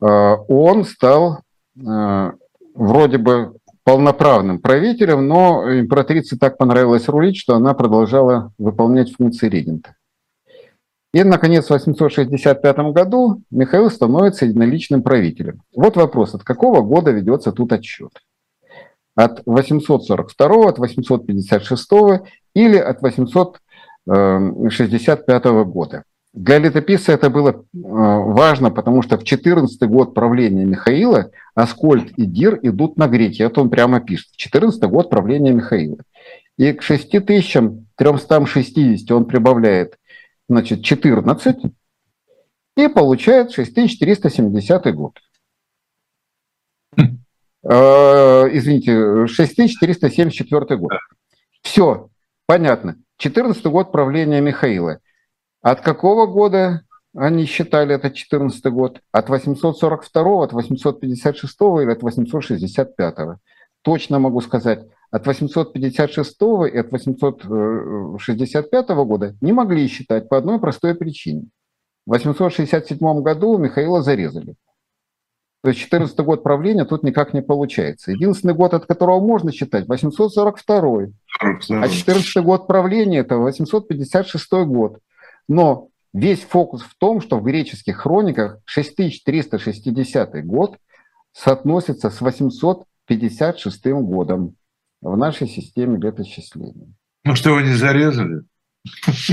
[0.00, 1.40] а, он стал
[1.86, 2.32] а,
[2.74, 9.94] вроде бы полноправным правителем, но императрице так понравилось рулить, что она продолжала выполнять функции регента.
[11.14, 15.62] И, наконец, в 865 году Михаил становится единоличным правителем.
[15.74, 18.10] Вот вопрос, от какого года ведется тут отсчет?
[19.14, 21.90] От 842, от 856
[22.54, 26.04] или от 865 года?
[26.36, 32.26] Для летописца это было э, важно, потому что в 14 год правления Михаила Аскольд и
[32.26, 33.40] Дир идут на греки.
[33.40, 34.32] Это он прямо пишет.
[34.36, 35.96] 14 год правления Михаила.
[36.58, 39.98] И к 6360 он прибавляет
[40.46, 41.56] значит, 14
[42.76, 45.18] и получает 6470 год.
[46.98, 47.02] Э,
[48.52, 50.92] извините, 6474 год.
[51.62, 52.10] Все,
[52.46, 52.96] понятно.
[53.16, 55.00] 14 год правления Михаила.
[55.66, 56.82] От какого года
[57.16, 59.00] они считали это 14 год?
[59.10, 63.16] От 842, от 856 или от 865?
[63.82, 66.36] Точно могу сказать, от 856
[66.72, 71.48] и от 865 года не могли считать по одной простой причине.
[72.06, 74.54] В 867 году Михаила зарезали.
[75.64, 78.12] То есть 14 год правления тут никак не получается.
[78.12, 81.06] Единственный год, от которого можно считать, 842.
[81.40, 85.00] А 14 год правления– это 856 год.
[85.48, 90.78] Но весь фокус в том, что в греческих хрониках 6360 год
[91.32, 94.56] соотносится с 856 годом
[95.00, 96.88] в нашей системе летосчисления.
[97.24, 98.42] Ну что, его не зарезали?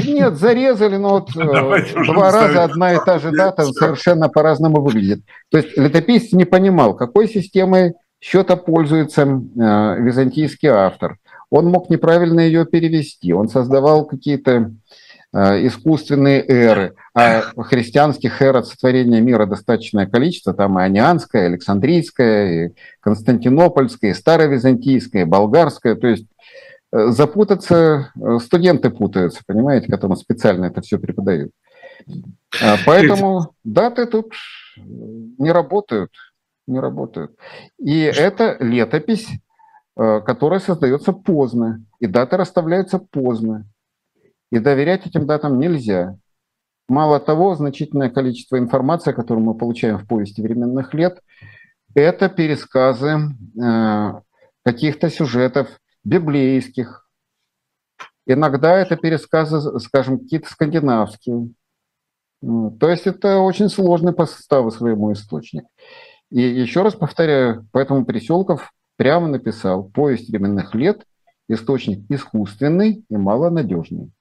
[0.06, 5.24] Нет, зарезали, но вот э, два раза одна и та же дата совершенно по-разному выглядит.
[5.50, 11.18] То есть летописец не понимал, какой системой счета пользуется э, византийский автор.
[11.50, 14.72] Он мог неправильно ее перевести, он создавал какие-то
[15.34, 16.96] искусственные эры.
[17.16, 20.54] А христианских эр от сотворения мира достаточное количество.
[20.54, 25.96] Там и Анианская, и Александрийская, и Константинопольская, и Старовизантийская, и Болгарская.
[25.96, 26.28] То есть
[26.92, 31.52] э, запутаться, э, студенты путаются, понимаете, которым специально это все преподают.
[32.62, 34.34] А поэтому даты тут
[34.76, 36.12] не работают,
[36.68, 37.32] не работают.
[37.80, 39.28] И это летопись,
[39.96, 43.66] которая создается поздно, и даты расставляются поздно.
[44.54, 46.16] И доверять этим датам нельзя.
[46.88, 51.20] Мало того, значительное количество информации, которую мы получаем в повести временных лет,
[51.96, 53.18] это пересказы
[53.60, 54.14] э,
[54.64, 57.10] каких-то сюжетов библейских.
[58.28, 61.50] Иногда это пересказы, скажем, какие-то скандинавские.
[62.42, 65.64] То есть это очень сложный по составу своему источник.
[66.30, 71.08] И еще раз повторяю, поэтому Приселков прямо написал «Повесть временных лет–
[71.48, 74.12] источник искусственный и малонадежный»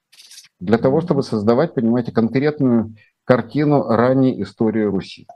[0.59, 5.27] для того, чтобы создавать, понимаете, конкретную картину ранней истории Руси.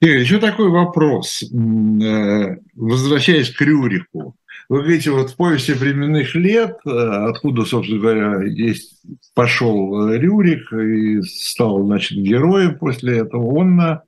[0.00, 1.42] Игорь, еще такой вопрос.
[1.42, 4.36] Э, возвращаясь к Рюрику.
[4.68, 9.02] Вы говорите, вот в повести временных лет, э, откуда, собственно говоря, есть,
[9.34, 13.98] пошел Рюрик и стал, значит, героем после этого, он э,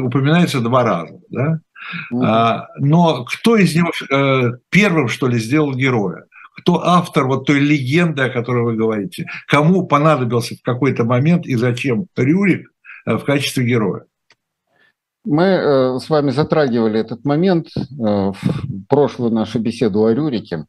[0.00, 1.60] упоминается два раза, да?
[2.12, 2.62] Mm-hmm.
[2.78, 3.90] Но кто из него
[4.70, 6.24] первым, что ли, сделал героя?
[6.64, 11.56] Кто автор вот той легенды, о которой вы говорите, кому понадобился в какой-то момент и
[11.56, 12.72] зачем Рюрик
[13.06, 14.06] э, в качестве героя.
[15.26, 18.34] Мы э, с вами затрагивали этот момент э, в
[18.88, 20.64] прошлую нашу беседу о Рюрике.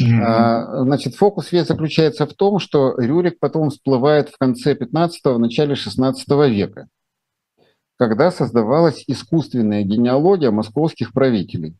[0.00, 0.84] Mm-hmm.
[0.84, 6.28] Значит, фокус весь заключается в том, что Рюрик потом всплывает в конце 15-го, начале 16
[6.50, 6.88] века,
[7.96, 11.76] когда создавалась искусственная генеалогия московских правителей.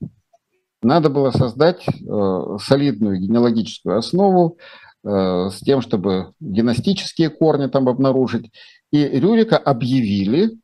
[0.83, 4.59] Надо было создать э, солидную генеалогическую основу
[5.05, 8.51] э, с тем, чтобы династические корни там обнаружить.
[8.91, 10.59] И Рюрика объявили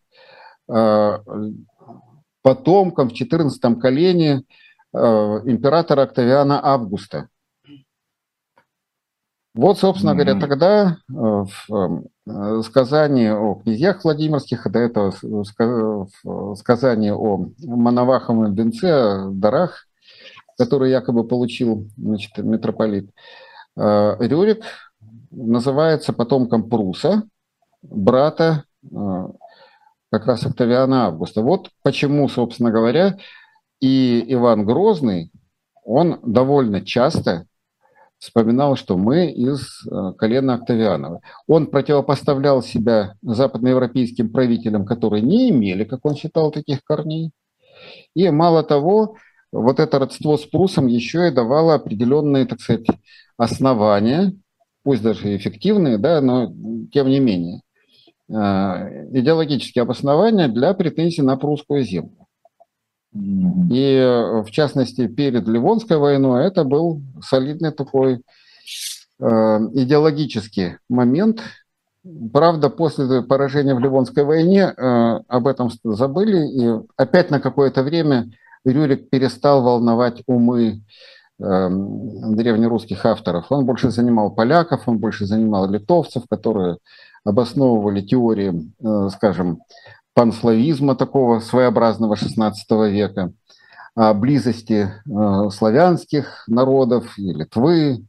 [0.69, 1.19] э,
[2.43, 4.43] потомком в 14 колене
[4.91, 7.29] императора Октавиана Августа.
[9.55, 10.15] Вот, собственно mm-hmm.
[10.15, 15.13] говоря, тогда в сказании о князьях Владимирских, до этого
[16.25, 19.88] в сказании о Мановаховом венце, дарах,
[20.59, 23.11] который якобы получил значит, митрополит,
[23.77, 24.65] Рюрик
[25.31, 27.23] называется потомком Пруса,
[27.83, 28.65] брата
[30.11, 31.43] как раз Октавиана Августа.
[31.43, 33.19] Вот почему, собственно говоря,
[33.81, 35.31] и Иван Грозный,
[35.85, 37.47] он довольно часто
[38.19, 41.21] вспоминал, что мы из э, колена Октавианова.
[41.47, 47.31] Он противопоставлял себя западноевропейским правителям, которые не имели, как он считал, таких корней.
[48.15, 49.17] И мало того,
[49.53, 52.87] вот это родство с Прусом еще и давало определенные, так сказать,
[53.37, 54.35] основания,
[54.83, 56.53] пусть даже эффективные, да, но
[56.93, 57.63] тем не менее,
[58.31, 62.27] Э, идеологические обоснования для претензий на прусскую землю.
[63.15, 68.21] И э, в частности перед Ливонской войной это был солидный такой
[69.19, 71.41] э, идеологический момент.
[72.33, 78.31] Правда, после поражения в Ливонской войне об этом забыли, и опять на какое-то время
[78.65, 80.83] Рюрик перестал волновать умы
[81.41, 83.47] древнерусских авторов.
[83.51, 86.79] Он больше занимал поляков, он больше занимал литовцев, которые
[87.25, 89.61] обосновывали теории, э, скажем,
[90.15, 93.33] панславизма такого своеобразного XVI века,
[93.95, 98.05] о близости э, славянских народов и Литвы.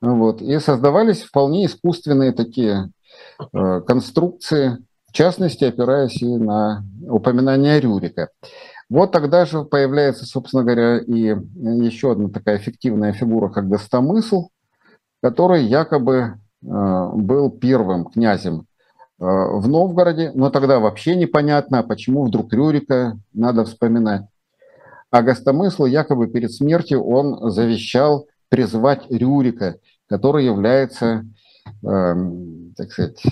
[0.00, 0.42] Вот.
[0.42, 2.90] И создавались вполне искусственные такие
[3.52, 8.30] э, конструкции, в частности, опираясь и на упоминание Рюрика.
[8.90, 14.48] Вот тогда же появляется, собственно говоря, и еще одна такая эффективная фигура, как Гостомысл,
[15.20, 22.52] который якобы Э, был первым князем э, в Новгороде, но тогда вообще непонятно, почему вдруг
[22.52, 24.22] Рюрика надо вспоминать.
[25.10, 29.76] А Гостомысл якобы перед смертью он завещал призвать Рюрика,
[30.08, 31.26] который является,
[31.82, 32.14] э,
[32.76, 33.22] так сказать,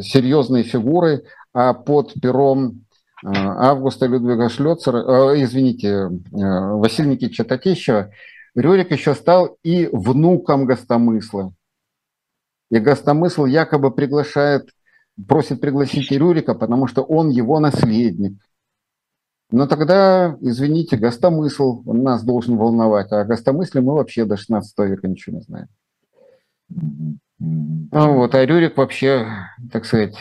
[0.00, 2.86] серьезной фигурой, а под пером
[3.24, 8.10] Августа Людвига Шлёцера, извините, Василия Никитича Татищева,
[8.54, 11.52] Рюрик еще стал и внуком Гостомысла.
[12.70, 14.70] И Гостомысл якобы приглашает,
[15.28, 18.40] просит пригласить Рюрика, потому что он его наследник.
[19.50, 25.06] Но тогда, извините, Гостомысл нас должен волновать, а о Гостомысле мы вообще до 16 века
[25.06, 25.68] ничего не знаем.
[27.38, 29.26] Ну, вот, а Рюрик вообще,
[29.70, 30.16] так сказать,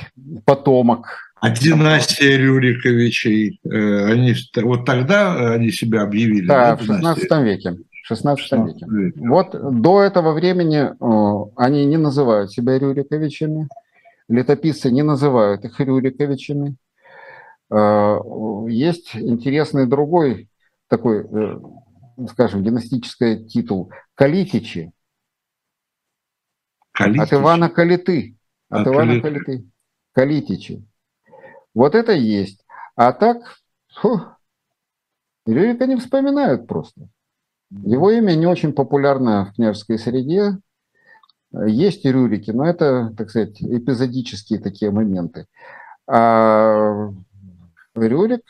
[0.46, 1.31] потомок.
[1.42, 6.46] А династия Рюриковичей, э, они, вот тогда они себя объявили?
[6.46, 7.78] Да, да в 16 веке.
[8.04, 8.86] 16 веке.
[9.16, 13.68] Вот до этого времени э, они не называют себя Рюриковичами,
[14.28, 16.76] летописцы не называют их Рюриковичами.
[17.74, 18.18] Э,
[18.70, 20.48] есть интересный другой
[20.88, 21.60] такой, э,
[22.30, 24.92] скажем, династический титул– Калитичи.
[26.92, 27.24] Калитичи.
[27.24, 28.38] От Ивана Калиты.
[28.70, 29.66] От, От Ивана Калиты.
[30.14, 30.86] Калитичи.
[31.74, 32.66] Вот это есть.
[32.96, 33.58] А так,
[33.94, 34.22] фу,
[35.46, 37.08] Рюрика не вспоминают просто.
[37.70, 40.58] Его имя не очень популярно в княжеской среде.
[41.54, 45.48] Есть и Рюрики, но это, так сказать, эпизодические такие моменты.
[46.08, 47.10] А
[47.96, 48.42] Рюрик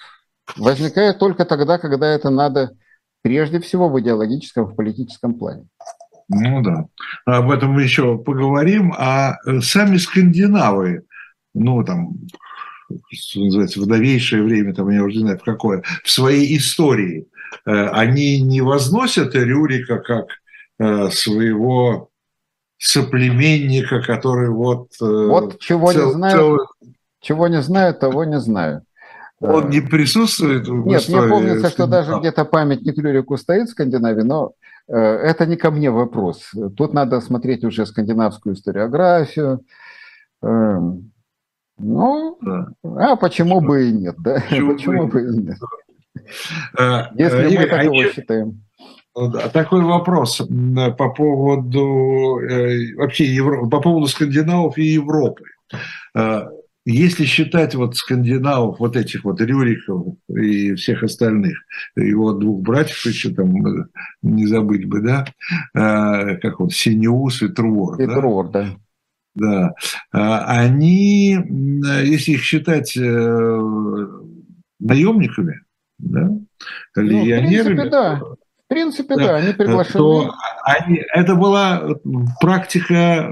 [0.58, 2.72] возникает только тогда, когда это надо
[3.22, 5.68] прежде всего в идеологическом, в политическом плане.
[6.28, 6.86] Ну да,
[7.26, 8.94] об этом мы еще поговорим.
[8.98, 11.04] А сами скандинавы,
[11.54, 12.14] ну там,
[13.12, 17.28] что называется, в новейшее время, там, я уже не знаю, в какое, в своей истории–
[17.66, 20.28] Э, они не возносят Рюрика как
[20.80, 22.10] э, своего
[22.78, 24.90] соплеменника, который вот...
[25.02, 26.58] Э, вот чего цел, не знаю, цел...
[27.20, 28.84] чего не знаю, того не знаю.
[29.40, 34.22] Он не присутствует в Нет, мне помнится, что даже где-то памятник Рюрику стоит в Скандинавии,
[34.22, 34.52] но
[34.88, 36.52] это не ко мне вопрос.
[36.78, 39.62] Тут надо смотреть уже скандинавскую историографию.
[41.82, 42.68] Ну, да.
[42.84, 44.44] а почему бы и нет, да?
[44.50, 45.58] Почему, почему бы и нет?
[46.78, 48.62] Э, Если мы такого а считаем.
[49.54, 50.42] Такой вопрос
[50.98, 53.68] по поводу э, вообще Евро...
[53.68, 55.44] по поводу скандинавов и Европы.
[56.16, 56.44] Э,
[56.86, 61.58] если считать вот скандинавов, вот этих вот Рюриков и всех остальных,
[61.98, 63.86] его двух братьев еще там э,
[64.22, 65.26] не забыть бы, да,
[65.74, 68.02] как вот Синеус и Трувор.
[68.02, 68.16] И да?
[68.16, 68.68] Трувор, да.
[69.34, 69.74] Да,
[70.12, 71.38] а, они,
[72.04, 74.08] если их считать э,
[74.80, 75.62] наемниками,
[76.00, 76.30] да,
[76.96, 78.22] легионерами, ну, в принципе, да
[78.72, 80.00] принципе, да, да они приглашены.
[80.00, 81.84] То они, это была
[82.40, 83.30] практика э,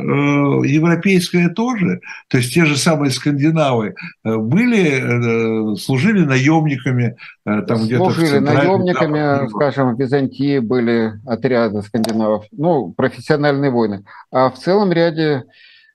[0.68, 2.02] европейская тоже.
[2.28, 3.96] То есть те же самые скандинавы
[4.26, 7.16] э, были, э, служили наемниками.
[7.46, 14.04] Э, там служили наемниками, там, скажем, в Византии были отряды скандинавов, ну, профессиональные войны.
[14.32, 15.46] А в целом ряде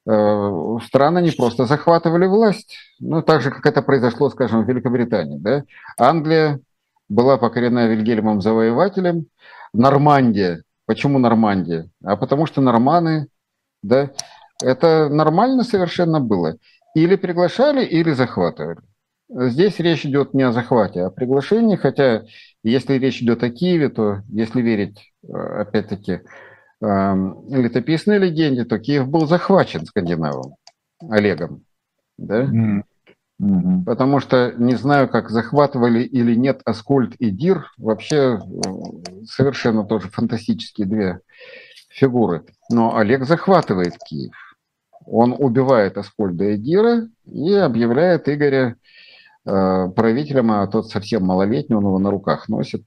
[0.06, 2.76] э, стран они просто захватывали власть.
[3.00, 5.38] Ну, так же, как это произошло, скажем, в Великобритании.
[5.38, 5.64] Да?
[5.98, 6.60] Англия
[7.08, 9.26] была покорена Вильгельмом Завоевателем,
[9.72, 10.62] Нормандия.
[10.86, 11.88] Почему Нормандия?
[12.02, 13.28] А потому что норманы,
[13.82, 14.10] да,
[14.62, 16.56] это нормально совершенно было.
[16.94, 18.80] Или приглашали, или захватывали.
[19.28, 22.24] Здесь речь идет не о захвате, а о приглашении, хотя
[22.62, 26.20] если речь идет о Киеве, то если верить, э, опять-таки,
[26.80, 30.56] летописной легенде, то Киев был захвачен скандинавом,
[31.08, 31.64] Олегом.
[32.18, 32.44] Да?
[32.44, 32.82] Mm.
[33.40, 33.82] Угу.
[33.84, 37.72] Потому что не знаю, как захватывали или нет Аскольд и Дир.
[37.78, 38.38] Вообще э,
[39.26, 41.20] совершенно тоже фантастические две
[41.90, 42.44] фигуры.
[42.70, 44.34] Но Олег захватывает Киев.
[45.06, 48.76] Он убивает Аскольда и Дира и объявляет Игоря
[49.44, 52.86] э, правителем, а тот совсем малолетний, он его на руках носит.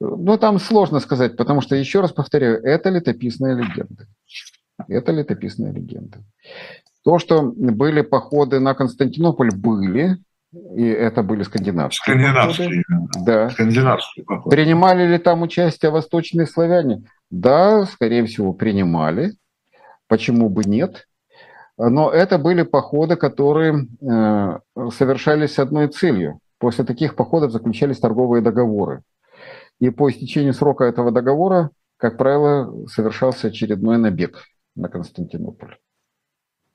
[0.00, 4.06] Но там сложно сказать, потому что, еще раз повторяю, это летописная легенда.
[4.88, 6.18] Это летописная легенда.
[7.04, 10.18] То, что были походы на Константинополь, были,
[10.74, 12.14] и это были скандинавские.
[12.14, 12.82] Скандинавские.
[12.88, 13.24] Походы.
[13.24, 13.50] Да.
[13.50, 14.56] Скандинавские походы.
[14.56, 17.04] Принимали ли там участие восточные славяне?
[17.30, 19.34] Да, скорее всего, принимали.
[20.08, 21.06] Почему бы нет?
[21.78, 24.58] Но это были походы, которые э,
[24.92, 26.38] совершались с одной целью.
[26.58, 29.02] После таких походов заключались торговые договоры.
[29.78, 35.76] И по истечению срока этого договора, как правило, совершался очередной набег на Константинополь.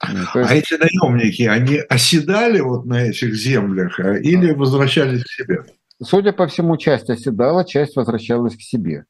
[0.07, 0.35] Ну, есть...
[0.35, 5.63] А эти наемники, они оседали вот на этих землях а, или возвращались к себе?
[6.01, 9.05] Судя по всему, часть оседала, часть возвращалась к себе.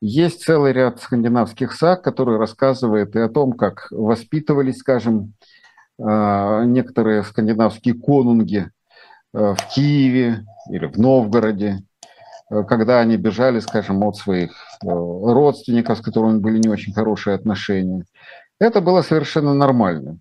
[0.00, 5.34] Есть целый ряд скандинавских саг, которые рассказывают и о том, как воспитывались, скажем,
[6.00, 8.70] а, некоторые скандинавские конунги
[9.32, 11.84] а, в Киеве или в Новгороде,
[12.48, 18.04] когда они бежали, скажем, от своих родственников, с которыми были не очень хорошие отношения.
[18.60, 20.18] Это было совершенно нормально.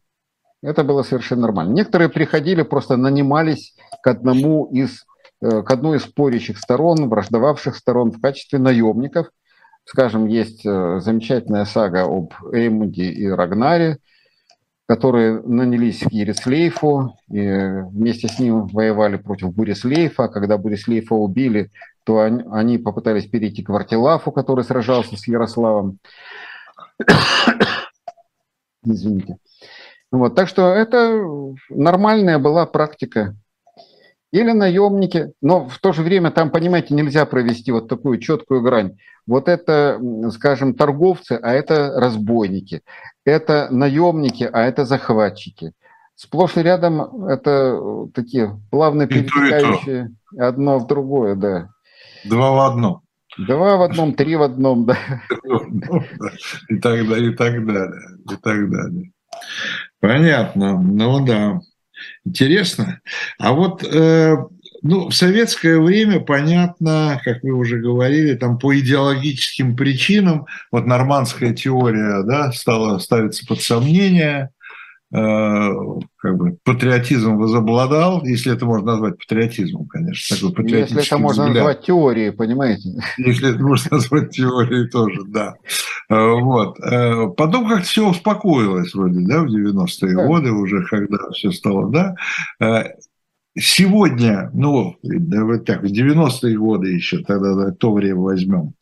[0.62, 1.74] Это было совершенно нормально.
[1.74, 5.06] Некоторые приходили, просто нанимались к одному из
[5.42, 9.28] э, к одной из спорящих сторон, враждовавших сторон в качестве наемников.
[9.84, 13.98] Скажем, есть э, замечательная сага об Эймунде и Рагнаре,
[14.86, 17.42] которые нанялись к Ерислейфу и
[17.92, 20.28] вместе с ним воевали против Бурислейфа.
[20.28, 21.72] Когда Бурислейфа убили,
[22.04, 26.00] то они попытались перейти к Вартилафу, который сражался с Ярославом.
[28.86, 29.38] Извините.
[30.12, 31.20] Вот, так что это
[31.70, 33.36] нормальная была практика.
[34.32, 38.98] Или наемники, но в то же время там, понимаете, нельзя провести вот такую четкую грань.
[39.28, 40.00] Вот это,
[40.32, 42.82] скажем, торговцы, а это разбойники.
[43.26, 45.74] Это наемники, а это захватчики.
[46.16, 51.70] Сплошь и рядом это такие плавно перетекающие одно в другое, да.
[52.26, 53.02] Два в одном.
[53.38, 54.98] Два в одном, три в одном, да.
[56.70, 58.02] И так далее, и так далее,
[58.32, 59.12] и так далее.
[60.00, 61.60] Понятно, ну да.
[62.26, 63.00] Интересно.
[63.40, 64.36] А вот э,
[64.84, 71.54] ну, в советское время, понятно, как вы уже говорили, там по идеологическим причинам, вот нормандская
[71.54, 74.50] теория да, стала ставиться под сомнение,
[75.16, 75.70] Э,
[76.18, 80.50] как бы патриотизм возобладал, если это можно назвать патриотизмом, конечно.
[80.50, 81.66] Такой если это можно взгляд.
[81.66, 82.90] назвать теорией, понимаете?
[83.20, 85.54] Если это можно назвать теорией тоже, да.
[86.10, 86.80] Э, вот.
[86.80, 90.26] Э, потом как-то все успокоилось вроде, да, в 90-е да.
[90.26, 92.16] годы уже, когда все стало, да.
[93.58, 98.74] Сегодня, ну, вот так, в 90-е годы еще, тогда то время возьмем,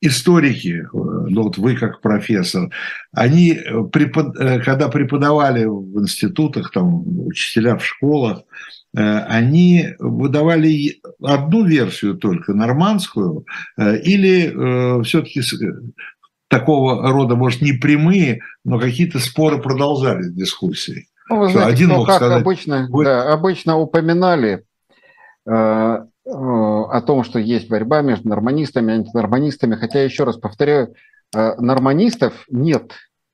[0.00, 2.70] историки, э, ну вот вы как профессор,
[3.12, 4.38] они, э, препод...
[4.38, 8.42] Э, когда преподавали в институтах, там, учителя в школах,
[8.94, 13.44] они выдавали одну версию только, нормандскую,
[13.76, 15.42] или все-таки
[16.48, 21.08] такого рода, может, не прямые, но какие-то споры продолжались дискуссии.
[21.28, 23.04] Ну, вы знаете, один ну, как сказать, обычно, вы...
[23.04, 24.64] да, обычно упоминали
[25.48, 30.94] Э, о том, что есть борьба между норманистами и антинорманистами, хотя, еще раз повторяю,
[31.34, 32.92] э, норманистов нет.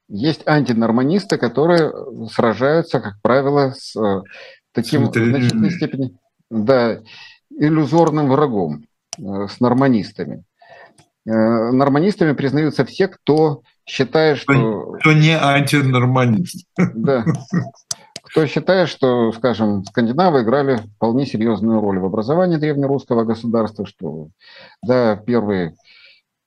[0.09, 1.92] Есть антинорманисты, которые
[2.30, 4.22] сражаются, как правило, с э,
[4.70, 6.16] таким в значительной степени
[6.51, 7.01] да,
[7.51, 8.84] иллюзорным врагом,
[9.18, 10.45] э, с норманистами.
[11.26, 11.32] Э,
[11.72, 14.93] норманистами признаются все, кто считает, что...
[15.01, 16.66] Кто не антинорманист.
[16.76, 17.24] Да.
[18.22, 24.28] Кто считает, что, скажем, скандинавы играли вполне серьезную роль в образовании древнерусского государства, что
[24.82, 25.76] да, первые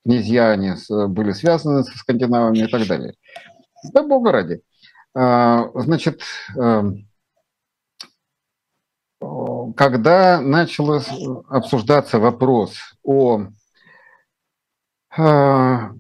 [0.04, 3.14] князьяне были связаны со скандинавами и так далее.
[3.94, 4.62] Да бога ради.
[5.14, 6.22] А, значит,
[6.58, 7.08] эм,
[9.76, 11.02] когда начал
[11.50, 13.48] обсуждаться вопрос о
[15.18, 15.92] а,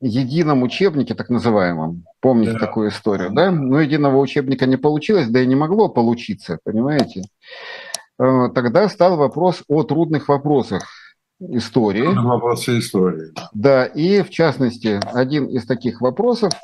[0.00, 2.58] едином учебнике, так называемом, помните да.
[2.58, 3.50] такую историю, да?
[3.50, 7.22] Но единого учебника не получилось, да и не могло получиться, понимаете?
[8.18, 10.88] А, тогда стал вопрос о трудных вопросах
[11.40, 12.06] истории.
[12.06, 13.32] Вопросы истории.
[13.52, 16.52] Да, и в частности, один из таких вопросов–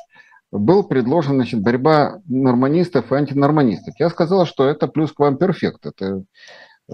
[0.59, 3.95] был предложен значит, борьба норманистов и антинорманистов.
[3.99, 5.85] Я сказал, что это плюс к вам перфект.
[5.85, 6.23] Это
[6.89, 6.93] э,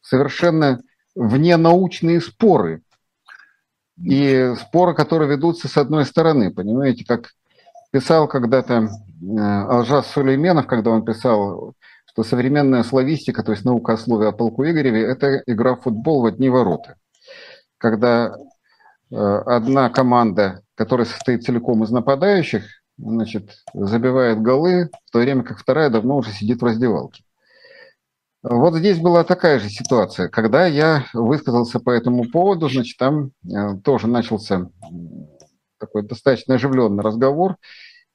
[0.00, 0.80] совершенно
[1.14, 2.82] вненаучные споры.
[4.02, 6.52] И споры, которые ведутся с одной стороны.
[6.52, 7.30] Понимаете, как
[7.90, 11.74] писал когда-то э, Алжас Сулейменов, когда он писал,
[12.06, 16.22] что современная славистика, то есть наука о слове о полку Игореве, это игра в футбол
[16.22, 16.96] в одни ворота.
[17.78, 18.36] Когда
[19.10, 22.64] э, одна команда которая состоит целиком из нападающих,
[22.98, 27.24] значит, забивает голы, в то время как вторая давно уже сидит в раздевалке.
[28.42, 30.28] Вот здесь была такая же ситуация.
[30.28, 34.70] Когда я высказался по этому поводу, значит, там э, тоже начался
[35.78, 37.56] такой достаточно оживленный разговор,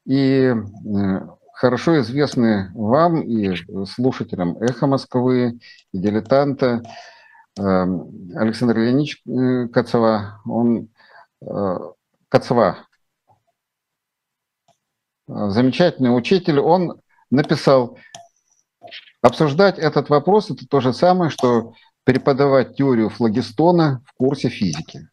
[0.05, 3.53] и э, хорошо известный вам и
[3.85, 5.59] слушателям «Эхо Москвы»
[5.91, 6.83] и «Дилетанта»
[7.59, 7.61] э,
[8.35, 9.23] Александр Леонидович
[9.73, 10.87] Кацова, он
[12.29, 12.87] Кацва,
[15.27, 17.97] замечательный учитель, он написал,
[19.23, 25.09] обсуждать этот вопрос– это то же самое, что преподавать теорию флагистона в курсе физики.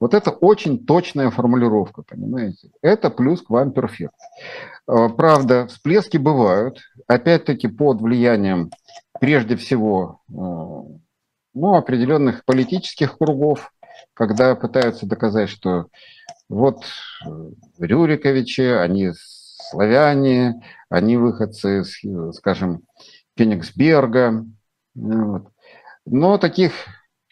[0.00, 2.70] Вот это очень точная формулировка, понимаете?
[2.82, 4.14] Это плюс к вам перфект.
[4.86, 8.70] А, правда, всплески бывают, опять-таки под влиянием,
[9.20, 10.32] прежде всего, а,
[11.54, 13.72] ну, определенных политических кругов,
[14.14, 15.86] когда пытаются доказать, что
[16.48, 16.82] вот
[17.24, 19.12] э, Рюриковичи, они
[19.70, 22.82] славяне, они выходцы, из, скажем,
[23.36, 24.44] Кенигсберга.
[24.94, 25.48] Вот.
[26.06, 26.72] Но таких,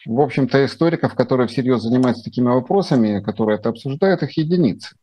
[0.05, 4.95] в общем-то, историков, которые всерьез занимаются такими вопросами, которые это обсуждают, их единицы.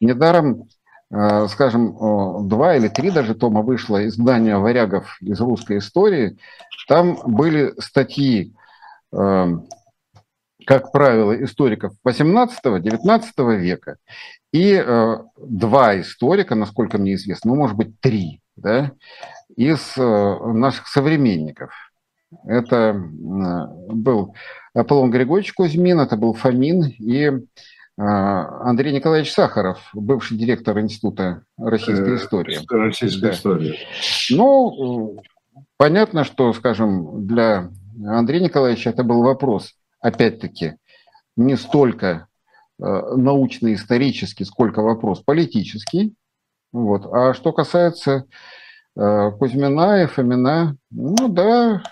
[0.00, 0.68] Недаром,
[1.10, 6.38] э, скажем, два или три даже тома вышло издания варягов из русской истории.
[6.86, 8.54] Там были статьи
[9.12, 9.46] э,
[10.68, 13.96] как правило, историков 18-19 века
[14.52, 18.92] и э, два историка, насколько мне известно, ну, может быть, три, да,
[19.56, 20.02] из э,
[20.52, 21.72] наших современников.
[22.44, 24.34] Это э, был
[24.74, 27.38] Аполлон Григорьевич Кузьмин, это был Фомин и э,
[27.96, 32.58] Андрей Николаевич Сахаров, бывший директор Института российской э, истории.
[32.68, 33.30] Российской да.
[33.30, 33.78] истории.
[34.32, 35.22] Ну,
[35.78, 37.70] понятно, что, скажем, для
[38.06, 40.76] Андрея Николаевича это был вопрос опять-таки,
[41.36, 42.28] не столько
[42.78, 42.84] э,
[43.16, 46.14] научно-исторический, сколько вопрос политический.
[46.72, 47.06] Вот.
[47.12, 48.26] А что касается
[48.96, 51.82] э, Кузьмина и Фомина, ну да,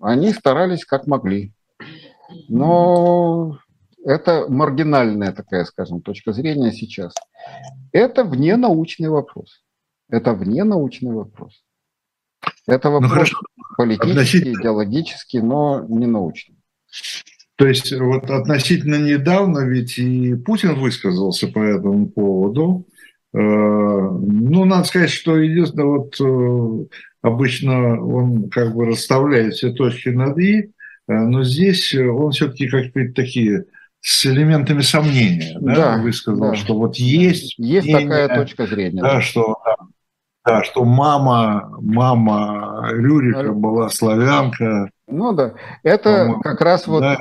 [0.00, 1.52] они старались как могли.
[2.48, 3.58] Но
[4.04, 7.14] это маргинальная такая, скажем, точка зрения сейчас.
[7.92, 9.62] Это вне научный вопрос.
[10.08, 11.62] Это вне научный вопрос.
[12.66, 16.59] Это ну, вопрос ну, политический, идеологический, но не научный.
[17.56, 22.86] То есть вот относительно недавно ведь и Путин высказался по этому поводу.
[23.34, 26.86] Э, ну, надо сказать, что единственное, вот э,
[27.22, 30.68] обычно он как бы расставляет все точки над «и», э,
[31.06, 33.66] но здесь он все-таки как-то такие
[34.00, 36.54] с элементами сомнения да, да, высказал, да.
[36.54, 37.58] что вот есть...
[37.58, 39.02] Есть мнение, такая точка зрения.
[39.02, 39.20] Да, да.
[39.20, 39.56] что
[40.44, 44.90] да, что мама, мама Рюрика была славянка.
[45.10, 47.18] Ну да, это как раз вот, да.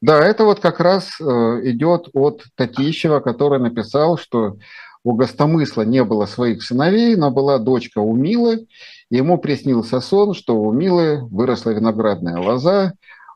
[0.00, 1.24] да, это вот как раз э,
[1.64, 4.56] идет от Татищева, который написал, что
[5.04, 8.66] у Гостомысла не было своих сыновей, но была дочка у Милы,
[9.10, 12.92] ему приснился сон, что у Милы выросла виноградная лоза,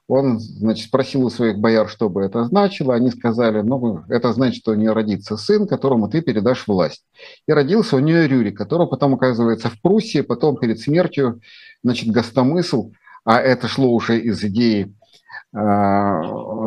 [0.09, 2.95] он, значит, спросил у своих бояр, что бы это значило.
[2.95, 7.05] Они сказали, ну, это значит, что у нее родится сын, которому ты передашь власть.
[7.49, 11.41] И родился у нее Рюрик, который потом оказывается в Пруссии, потом перед смертью,
[11.83, 12.93] значит, гостомысл,
[13.27, 14.95] а это шло уже из идеи
[15.53, 15.59] э,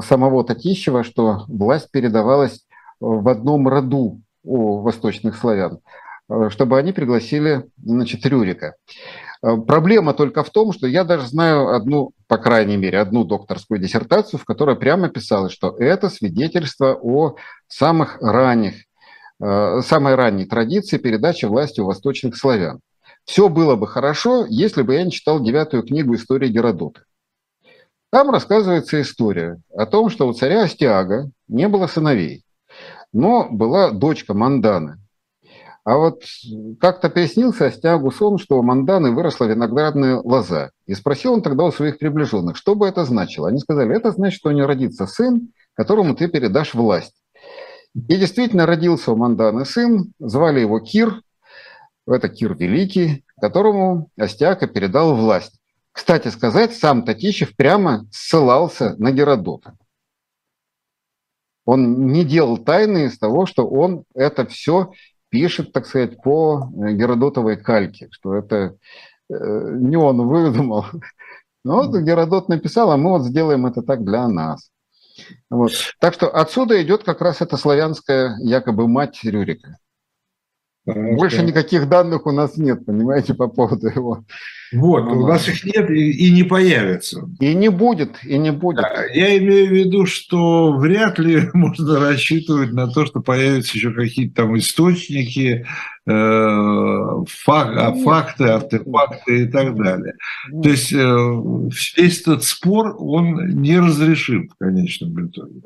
[0.05, 2.67] самого Татищева, что власть передавалась
[2.99, 5.79] в одном роду у восточных славян,
[6.49, 8.75] чтобы они пригласили, значит, Рюрика.
[9.41, 14.37] Проблема только в том, что я даже знаю одну, по крайней мере, одну докторскую диссертацию,
[14.37, 17.35] в которой прямо писалось, что это свидетельство о
[17.67, 18.83] самых ранних,
[19.39, 22.81] самой ранней традиции передачи власти у восточных славян.
[23.29, 27.01] Все было бы хорошо, если бы я не читал девятую книгу истории Геродота.
[28.11, 32.43] Там рассказывается история о том, что у царя Астиага не было сыновей,
[33.13, 34.97] но была дочка Манданы.
[35.83, 36.23] А вот
[36.79, 40.71] как-то пояснился Астиагу сон, что у Манданы выросла виноградная лоза.
[40.87, 43.49] И спросил он тогда у своих приближенных, что бы это значило.
[43.49, 47.13] Они сказали, это значит, что у нее родится сын, которому ты передашь власть.
[47.93, 51.21] И действительно родился у Манданы сын, звали его Кир,
[52.11, 55.59] это Кир Великий, которому Остяка передал власть.
[55.91, 59.75] Кстати сказать, сам Татищев прямо ссылался на Геродота.
[61.65, 64.91] Он не делал тайны из того, что он это все
[65.29, 68.77] пишет, так сказать, по Геродотовой кальке, что это
[69.29, 69.35] э,
[69.77, 70.85] не он выдумал.
[71.63, 74.71] Но вот Геродот написал, а мы вот сделаем это так для нас.
[75.49, 75.71] Вот.
[75.99, 79.77] Так что отсюда идет как раз эта славянская якобы мать Рюрика.
[80.89, 81.45] Потому Больше что...
[81.45, 84.25] никаких данных у нас нет, понимаете, по поводу его.
[84.71, 87.27] Вот, у нас их нет и, и не появится.
[87.39, 88.81] И не будет, и не будет.
[88.81, 93.91] Да, я имею в виду, что вряд ли можно рассчитывать на то, что появятся еще
[93.91, 95.65] какие-то там источники,
[96.07, 100.13] э, фак, а, факты, артефакты и так далее.
[100.63, 105.61] То есть э, весь этот спор, он неразрешим в конечном итоге.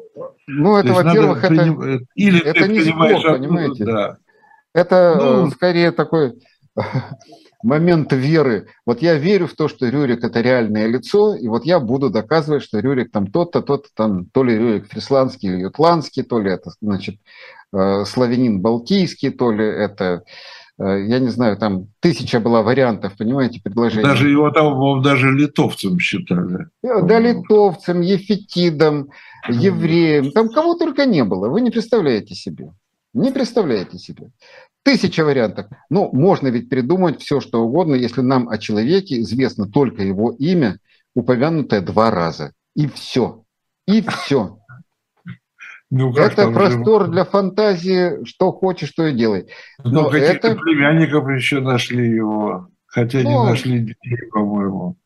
[0.48, 2.08] Ну, это, во-первых, это, приним...
[2.16, 3.86] Или это не спор, понимаете?
[3.86, 4.18] Да.
[4.74, 6.34] Это ну, скорее такой
[7.64, 8.68] момент веры.
[8.86, 12.64] Вот я верю в то, что Рюрик– это реальное лицо, и вот я буду доказывать,
[12.64, 16.72] что Рюрик там тот-то, тот-то, там, то ли Рюрик Фрисландский или Ютландский, то ли это,
[16.82, 17.16] значит,
[17.74, 20.24] э, славянин Балтийский, то ли это,
[20.80, 24.04] э, я не знаю, там тысяча была вариантов, понимаете, предложений.
[24.04, 26.68] Даже его там даже литовцем считали.
[26.82, 29.10] Да, литовцем, ефетидом,
[29.48, 32.72] евреем, там кого только не было, вы не представляете себе.
[33.14, 34.30] Не представляете себе.
[34.84, 35.68] Тысяча вариантов.
[35.90, 40.80] Ну, можно ведь придумать все, что угодно, если нам о человеке известно только его имя,
[41.16, 42.54] упомянутое два раза.
[42.76, 43.44] И все.
[43.88, 44.58] И все.
[45.90, 47.12] Ну, это простор же...
[47.12, 49.46] для фантазии, что хочешь, что и делай.
[49.84, 50.56] Ну, Но ну, это...
[50.56, 54.98] племянников еще нашли его, хотя ну, не нашли детей, по-моему.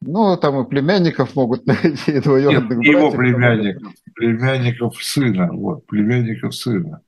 [0.00, 7.02] Ну, там и племянников могут найти, двоюродных Нет, его племянников, племянников сына, вот, племянников сына.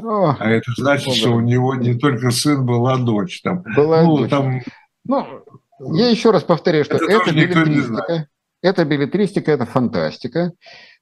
[0.00, 3.62] О, а это значит, что у него не только сын был, а дочь там.
[3.76, 4.30] Была ну, дочь.
[4.30, 4.60] Там...
[5.04, 5.26] Ну,
[5.94, 8.28] я еще раз повторяю, что это, это билетристика.
[8.62, 10.52] Это билетристика, это фантастика.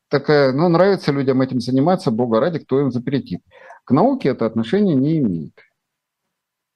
[0.08, 3.42] Такая, ну, нравится людям этим заниматься, бога ради, кто им запретит.
[3.84, 5.54] К науке это отношение не имеет.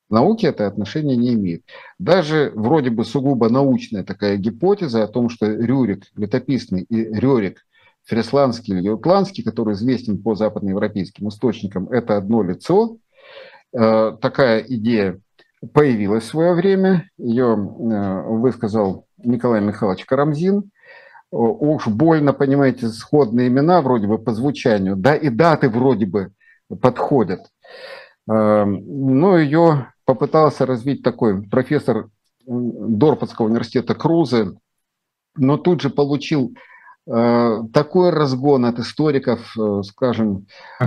[0.08, 1.64] К науке это отношение не имеет.
[1.98, 7.63] Даже вроде бы сугубо научная такая гипотеза о том, что Рюрик летописный и Рюрик
[8.04, 12.98] Фресландский или Ютландский, который известен по западноевропейским источникам, это одно лицо.
[13.72, 15.20] Э, такая идея
[15.72, 17.08] появилась в свое время.
[17.16, 20.70] Ее э, высказал Николай Михайлович Карамзин.
[21.30, 26.32] Уж больно, понимаете, сходные имена вроде бы по звучанию, да и даты вроде бы
[26.80, 27.40] подходят.
[28.30, 32.08] Э, но ее попытался развить такой профессор
[32.46, 34.52] Дорпатского университета Крузе,
[35.36, 36.54] но тут же получил
[37.06, 40.46] такой разгон от историков, э, скажем,
[40.80, 40.86] э,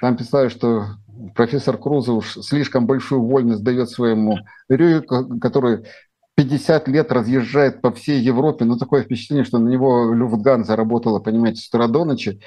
[0.00, 0.86] там писали, что
[1.34, 4.38] профессор Круза уж слишком большую вольность дает своему
[4.68, 5.84] Рюрику, который
[6.34, 11.60] 50 лет разъезжает по всей Европе, но такое впечатление, что на него Люфтган заработала, понимаете,
[11.60, 12.40] с утра до ночи,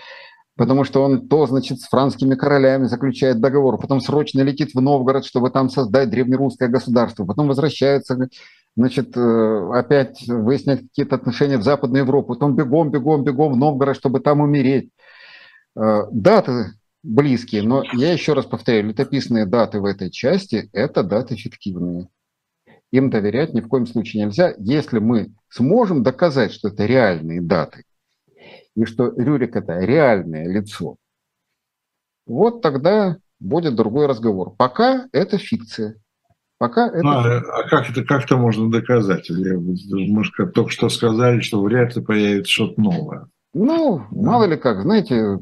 [0.56, 5.26] потому что он то, значит, с франскими королями заключает договор, потом срочно летит в Новгород,
[5.26, 8.30] чтобы там создать древнерусское государство, потом возвращается
[8.76, 13.96] значит, э, опять выяснять какие-то отношения в Западную Европу, потом бегом, бегом, бегом в Новгород,
[13.96, 14.90] чтобы там умереть.
[15.76, 21.36] Э, даты близкие, но я еще раз повторяю, летописные даты в этой части– это даты
[21.36, 22.10] фиктивные.
[22.92, 27.86] Им доверять ни в коем случае нельзя, если мы сможем доказать, что это реальные даты,
[28.76, 30.98] и что Рюрик– это реальное лицо,
[32.26, 34.56] вот тогда будет другой разговор.
[34.56, 35.96] Пока это фикция.
[36.62, 37.02] Пока это...
[37.02, 39.28] Ну, а, а как это как-то можно доказать?
[39.32, 43.26] Мы же только что сказали, что вряд ли появится что-то новое.
[43.56, 44.32] Ну, да.
[44.32, 44.84] мало ли как.
[44.84, 45.40] Знаете,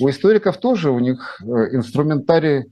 [0.00, 2.64] у историков тоже у них э, инструментарий э,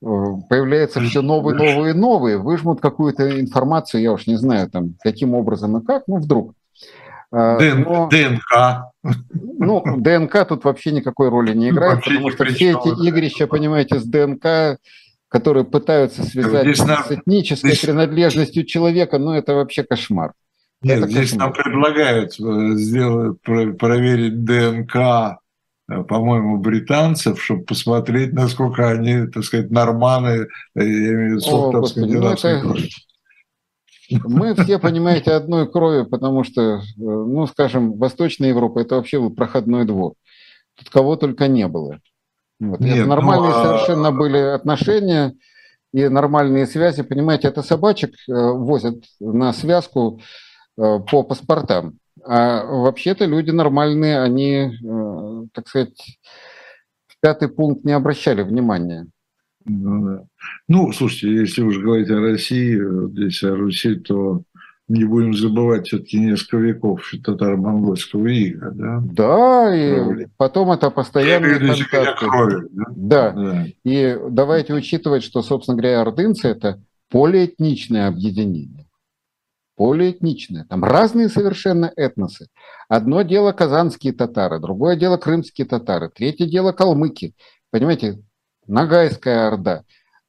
[0.00, 5.76] появляется все новые, новые, новые, выжмут какую-то информацию, я уж не знаю, там, каким образом
[5.76, 6.52] и как, ну, вдруг.
[7.30, 8.90] ДН, Но, ДНК.
[9.32, 14.00] Ну, ДНК тут вообще никакой роли не играет, вообще потому что все эти игрища, понимаете,
[14.00, 14.80] с ДНК,
[15.28, 17.82] которые пытаются связать здесь с этнической здесь...
[17.82, 20.32] принадлежностью человека, ну, это вообще кошмар.
[20.82, 21.48] Нет, это здесь кошмар.
[21.48, 25.38] нам предлагают э, сделать, проверить ДНК
[25.88, 31.56] Э, по-моему, британцев, чтобы посмотреть, насколько они, так сказать, норманы, э, я имею в виду,
[31.56, 32.62] О, Господи, ну это...
[34.24, 40.14] Мы все, понимаете, одной кровью, потому что, ну, скажем, Восточная Европа– это вообще проходной двор.
[40.76, 42.00] Тут кого только не было.
[42.58, 42.80] Вот.
[42.80, 43.64] Нет, это нормальные ну, а...
[43.64, 45.34] совершенно были отношения
[45.92, 47.02] и нормальные связи.
[47.02, 50.20] Понимаете, это собачек возят на связку
[50.76, 51.98] по паспортам.
[52.24, 56.18] А вообще-то люди нормальные, они, э, так сказать,
[57.06, 59.06] в пятый пункт не обращали внимания.
[59.64, 60.24] Ну, да.
[60.68, 62.80] ну слушайте, если уж говорить о России,
[63.10, 64.42] здесь о Руси, то
[64.88, 69.02] не будем забывать все-таки несколько веков татаро-монгольского ига, да?
[69.02, 70.28] Да, и Крови.
[70.36, 72.26] потом это постоянные контакты.
[72.26, 72.84] Крови, да?
[72.94, 73.30] Да.
[73.32, 73.66] да.
[73.84, 76.80] И давайте учитывать, что, собственно говоря, ордынцы– это
[77.10, 78.86] полиэтничное объединение
[79.76, 80.64] полиэтничное.
[80.64, 82.48] Там разные совершенно этносы.
[82.88, 87.34] Одно дело казанские татары, другое дело крымские татары, третье дело калмыки.
[87.70, 88.22] Понимаете,
[88.66, 89.84] Нагайская орда.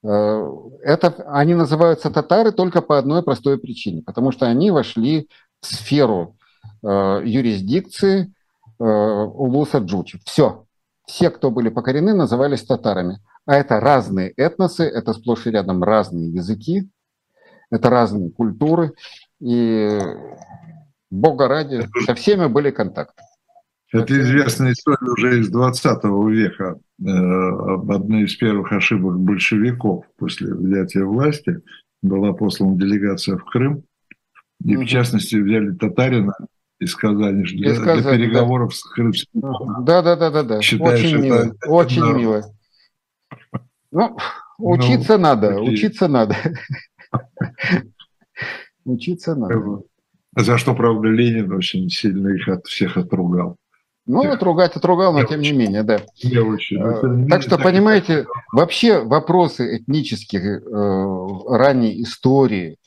[0.08, 0.50] Э,
[0.84, 5.28] это, они называются татары только по одной простой причине, потому что они вошли
[5.60, 6.38] в сферу
[6.82, 8.34] э, юрисдикции
[8.80, 10.20] э, Улуса Джучи.
[10.26, 10.66] Все.
[11.06, 13.20] Все, кто были покорены, назывались татарами.
[13.46, 16.90] А это разные этносы, это сплошь и рядом разные языки,
[17.72, 18.94] это разные культуры.
[19.40, 20.00] И
[21.10, 23.24] Бога ради, со всеми были контакты.
[23.94, 26.78] Это известная история уже из 20 века.
[27.00, 31.62] Э, одной из первых ошибок большевиков после взятия власти
[32.02, 33.84] была послана делегация в Крым.
[34.64, 34.84] И, угу.
[34.84, 36.34] в частности, взяли татарина
[36.80, 38.76] из Казани для, из Казани, для переговоров да.
[38.76, 39.42] с крымским.
[39.86, 40.62] Да, да, да, да, да.
[40.62, 41.36] Считаешь, очень мило.
[41.36, 42.44] Это, очень это мило.
[43.92, 44.18] Ну,
[44.58, 45.72] учиться ну, надо, такие.
[45.72, 46.36] учиться надо.
[48.86, 49.82] Учиться надо.
[50.36, 53.58] За что, правда, Ленин очень сильно их от всех отругал.
[54.08, 54.36] Ну, Тех.
[54.36, 56.00] отругать отругал, но тем не менее, да.
[56.16, 56.82] Я очень.
[56.82, 62.78] А, так что, понимаете, вообще вопросы этнических э, ранней истории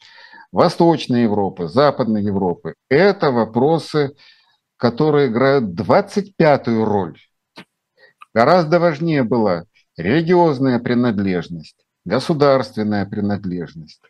[0.51, 4.15] Восточной Европы, Западной Европы, это вопросы,
[4.79, 7.19] которые играют 25-ю роль.
[8.33, 9.65] Гораздо важнее была
[9.99, 14.01] религиозная принадлежность, государственная принадлежность,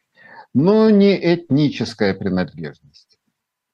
[0.54, 3.18] но не этническая принадлежность.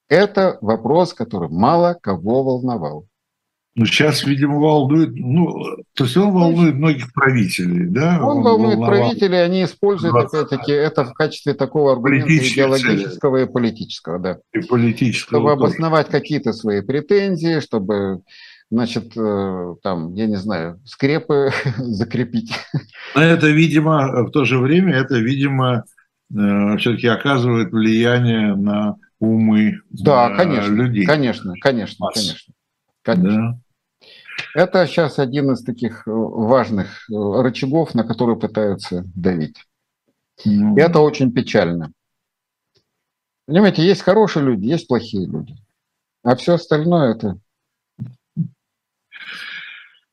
[0.09, 3.07] Это вопрос, который мало кого волновал.
[3.77, 5.47] Ну, сейчас, видимо, волнует, ну,
[5.95, 8.18] то есть он волнует многих правителей, да?
[8.22, 9.09] Он, он волнует волновал.
[9.11, 10.35] правителей, они используют, 20...
[10.35, 13.49] опять-таки, это в качестве такого аргумента идеологического цели.
[13.49, 14.39] и политического, да.
[14.53, 15.41] И политического.
[15.41, 15.61] Чтобы тоже.
[15.61, 18.22] обосновать какие-то свои претензии, чтобы,
[18.70, 22.53] значит, э, там, я не знаю, скрепы закрепить.
[23.14, 25.85] Но это, видимо, в то же время, это, видимо,
[26.35, 31.05] Э, все-таки оказывает влияние на умы да, конечно, людей.
[31.05, 32.55] Конечно, конечно, конечно.
[33.03, 33.53] конечно.
[33.53, 33.59] Да.
[34.55, 39.57] Это сейчас один из таких э, важных э, рычагов, на которые пытаются давить.
[40.45, 40.76] Ну.
[40.76, 41.93] И это очень печально.
[43.47, 45.57] Понимаете, есть хорошие люди, есть плохие люди.
[46.22, 47.39] А все остальное это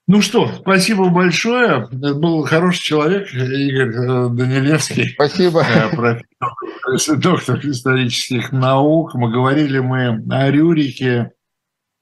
[0.05, 1.87] ну что, спасибо большое.
[1.89, 5.11] Это был хороший человек, Игорь э, Данилевский.
[5.13, 5.65] Спасибо.
[5.93, 9.13] Профессор, доктор исторических наук.
[9.13, 11.31] Мы говорили мы о Рюрике.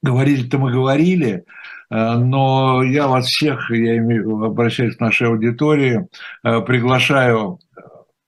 [0.01, 1.45] Говорили-то мы говорили,
[1.92, 6.08] но я вас всех, я имею, обращаюсь к нашей аудитории,
[6.42, 7.60] приглашаю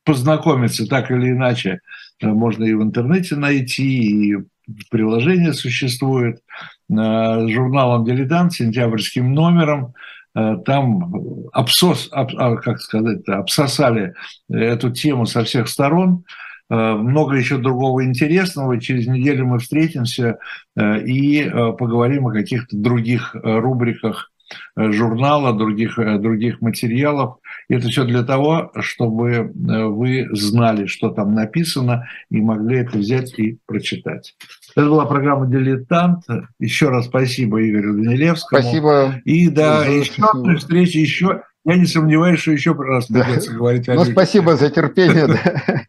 [0.04, 1.80] познакомиться так или иначе.
[2.22, 4.38] Можно и в интернете найти, и
[4.92, 6.42] приложение существует
[6.90, 9.94] журналом «Дилетант» сентябрьским номером.
[10.36, 11.14] Э, там
[11.54, 14.14] обсос, об, а, как сказать, обсосали
[14.50, 16.24] эту тему со всех сторон.
[16.74, 18.80] Э, много еще другого интересного.
[18.80, 20.40] Через неделю мы встретимся
[20.76, 21.48] э, и
[21.78, 24.32] поговорим о каких-то других рубриках
[24.76, 27.38] журнала, других, других материалов.
[27.70, 33.58] Это все для того, чтобы вы знали, что там написано, и могли это взять и
[33.66, 34.36] прочитать.
[34.76, 36.26] Это была программа «Дилетант».
[36.60, 38.62] Еще раз спасибо Игорю Данилевскому.
[38.62, 39.22] Спасибо.
[39.26, 40.22] И да, еще
[40.58, 41.44] встречи, еще...
[41.66, 45.30] Я не сомневаюсь, что еще раз придется говорить о Ну, спасибо за терпение.